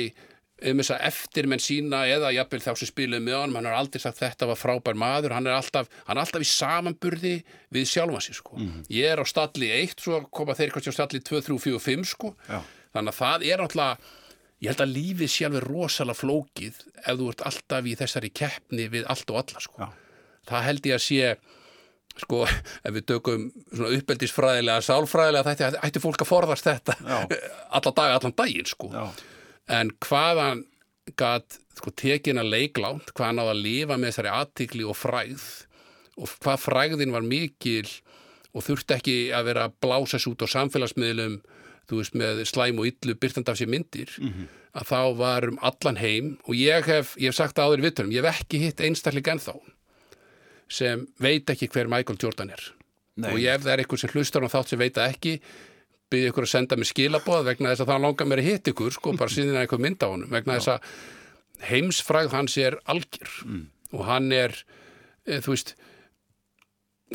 [0.64, 3.76] um þess að eftir menn sína eða jafnvel þá sem spiluðu með honum, hann har
[3.76, 7.34] aldrei sagt þetta var frábær maður, hann er alltaf, hann er alltaf í samanburði
[7.76, 8.56] við sjálfan sig sko.
[8.88, 12.08] ég er á stalli 1, svo koma þeir kannski á stalli 2, 3, 4, 5
[12.08, 12.32] sko.
[12.48, 12.62] Já.
[12.96, 14.14] þannig að það er náttúrulega
[14.64, 18.88] ég held að lífið sjálf er rosalega flókið ef þú ert alltaf í þessari keppni
[18.92, 19.84] við allt og alla sko.
[19.84, 20.05] Já.
[20.48, 21.34] Það held ég að sé
[22.16, 28.16] sko, ef við tökum svona uppeldisfræðilega, sálfræðilega þetta, ætti fólk að forðast þetta alla daga,
[28.16, 28.88] allan daginn sko.
[28.94, 29.04] Já,
[29.76, 30.64] en hvaðan
[31.20, 35.46] gat sko, tekin að leiklánt, hvað hann áða að lifa með þessari aðtikli og fræð
[36.16, 37.84] og hvað fræðin var mikil
[38.56, 41.36] og þurfti ekki að vera að blása sig út á samfélagsmiðlum
[41.86, 44.10] þú veist, með slæm og illu byrtand af sér myndir,
[44.74, 47.86] að þá var um allan heim og ég hef, ég hef sagt það áður í
[47.86, 49.54] vittunum, ég hef ekki hitt einstaklega ennþá
[50.68, 52.72] sem veit ekki hver Michael Jordan er.
[53.16, 53.30] Nei.
[53.32, 55.30] og ef það er eitthvað sem hlustar á þátt sem veit það ekki
[56.12, 58.94] byrði ykkur að senda mér skilaboð vegna þess að það langar mér að hitta ykkur
[58.94, 60.90] sko, bara síðan eitthvað mynd á honum vegna þess að
[61.70, 63.32] heimsfræð hans er algjör.
[63.96, 64.52] Og hann er
[65.24, 65.72] e, þú veist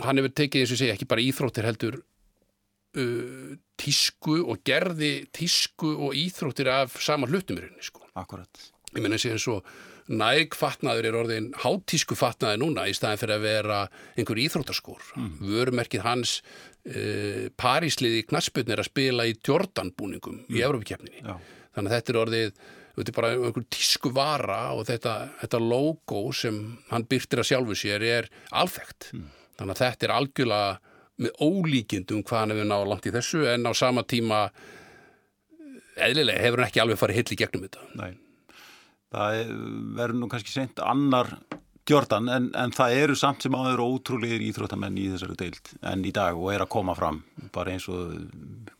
[0.01, 5.93] hann hefur tekið eins og segja ekki bara íþróttir heldur uh, tísku og gerði tísku
[6.07, 8.03] og íþróttir af sama hlutum í rauninni sko.
[8.17, 9.67] Akkurat ég menna eins og
[10.11, 13.79] nægfatnaður er orðin hátísku fatnaði núna í staðin fyrir að vera
[14.19, 15.07] einhver íþróttaskór.
[15.39, 21.35] Vörumerkið hans uh, Parísliði knassbyrn er að spila í Jordan búningum í Evrópikeppninni Já.
[21.75, 22.61] þannig að þetta er orðið
[22.95, 26.57] þetta er bara einhver tísku vara og þetta, þetta logo sem
[26.91, 29.11] hann byrtir að sjálfu sér er alþekkt.
[29.59, 30.71] Þannig að þetta er algjörlega
[31.21, 34.43] með ólíkindum hvað hann hefur náð langt í þessu en á sama tíma
[36.01, 37.87] eðlilega hefur hann ekki alveg farið hill í gegnum þetta.
[37.99, 38.11] Nei.
[39.11, 39.55] Það er-
[39.97, 41.33] verður nú kannski seint annar
[41.91, 46.13] Jordan, en, en það eru samt sem áður ótrúlegir íþróttamenn í þessari deild en í
[46.15, 47.23] dag og er að koma fram.
[47.51, 48.13] Bara eins og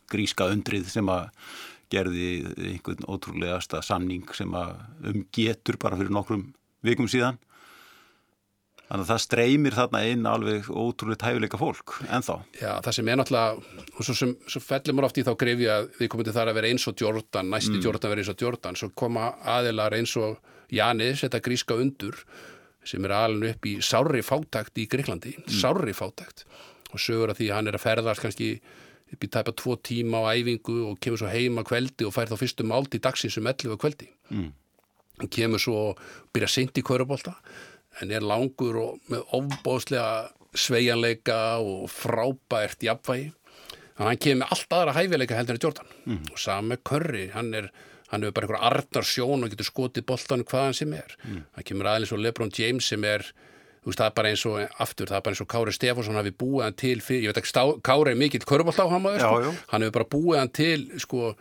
[0.08, 1.26] gríska undrið sem að
[1.92, 2.28] gerði
[2.70, 4.78] einhvern ótrúlegasta samning sem að
[5.10, 6.46] um getur bara fyrir nokkrum
[6.86, 7.36] vikum síðan
[8.92, 12.34] Þannig að það streymir þarna inn alveg ótrúlega tæfileika fólk, ennþá.
[12.60, 15.68] Já, það sem er náttúrulega, og svo, sem, svo fellur mér oft í þá grefi
[15.72, 17.86] að við komum til þar að vera eins og Jordan, næsti mm.
[17.86, 22.20] Jordan vera eins og Jordan, svo koma aðilar eins og Janis, þetta gríska undur,
[22.84, 25.48] sem er alveg upp í sári fátakt í Greiklandi, mm.
[25.62, 26.44] sári fátakt,
[26.92, 28.52] og sögur að því hann er að ferðast kannski
[29.08, 32.36] upp í tæpa tvo tíma á æfingu og kemur svo heima kveldi og fær þá
[32.44, 34.12] fyrstum áld í dagsins um 11 kveldi.
[34.28, 34.50] Mm.
[35.22, 35.92] Hann kemur svo,
[36.32, 37.38] byrja seint í kvörubólta
[38.00, 44.52] en er langur og með ofbóðslega sveianleika og frábært jafnvægi þannig að hann kemur með
[44.56, 46.20] allt aðra hæfileika heldur en Jordan mm.
[46.32, 47.70] og sami Curry, hann er
[48.12, 51.40] hann hefur bara einhver artar sjón og getur skotið boltan hvaðan sem er mm.
[51.56, 53.26] hann kemur aðeins og Lebron James sem er
[53.82, 56.34] veist, það er bara eins og aftur, það er bara eins og Kári Stefánsson hafi
[56.42, 59.54] búið hann til fyrir, ég veit ekki, Kári er mikill köruboltáhamaður, sko.
[59.72, 61.32] hann hefur bara búið hann til sko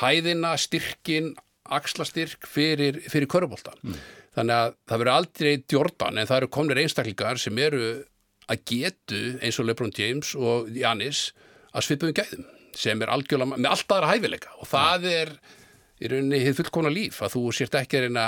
[0.00, 1.34] hæðina, styrkin,
[1.70, 6.80] axlastyrk fyrir, fyrir köruboltan mm þannig að það verður aldrei djordan en það eru komnir
[6.82, 7.84] einstaklingar sem eru
[8.50, 11.28] að getu eins og Lebron James og Janis
[11.74, 14.50] að svipuðum gæðum sem er algjörlega með allt aðra hæfileika.
[14.60, 15.30] Og það er
[16.02, 18.26] í rauninni hitt fullkona líf að þú sért ekki að reyna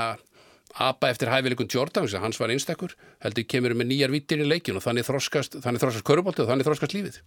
[0.87, 2.95] apa eftir hæfileikun Jordan hans var einstakkur,
[3.25, 6.69] heldur kemur með nýjar vittir í leikin og þannig þroskast þannig þroskast körubóltu og þannig
[6.69, 7.21] þroskast lífið.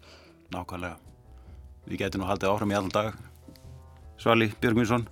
[0.53, 0.97] Nákvæmlega.
[1.89, 3.19] Við getum nú haldið áfram í allan dag
[4.19, 5.07] Svali Björgvinsson.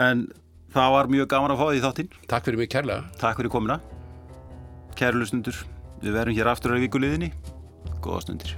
[0.00, 0.26] En
[0.72, 2.14] Það var mjög gaman að fá því þáttinn.
[2.32, 3.02] Takk fyrir mig kærlega.
[3.20, 3.76] Takk fyrir komina.
[4.96, 5.58] Kæru lustundur,
[6.00, 7.32] við verum hér aftur á vikuleginni.
[8.00, 8.56] Góða stundir.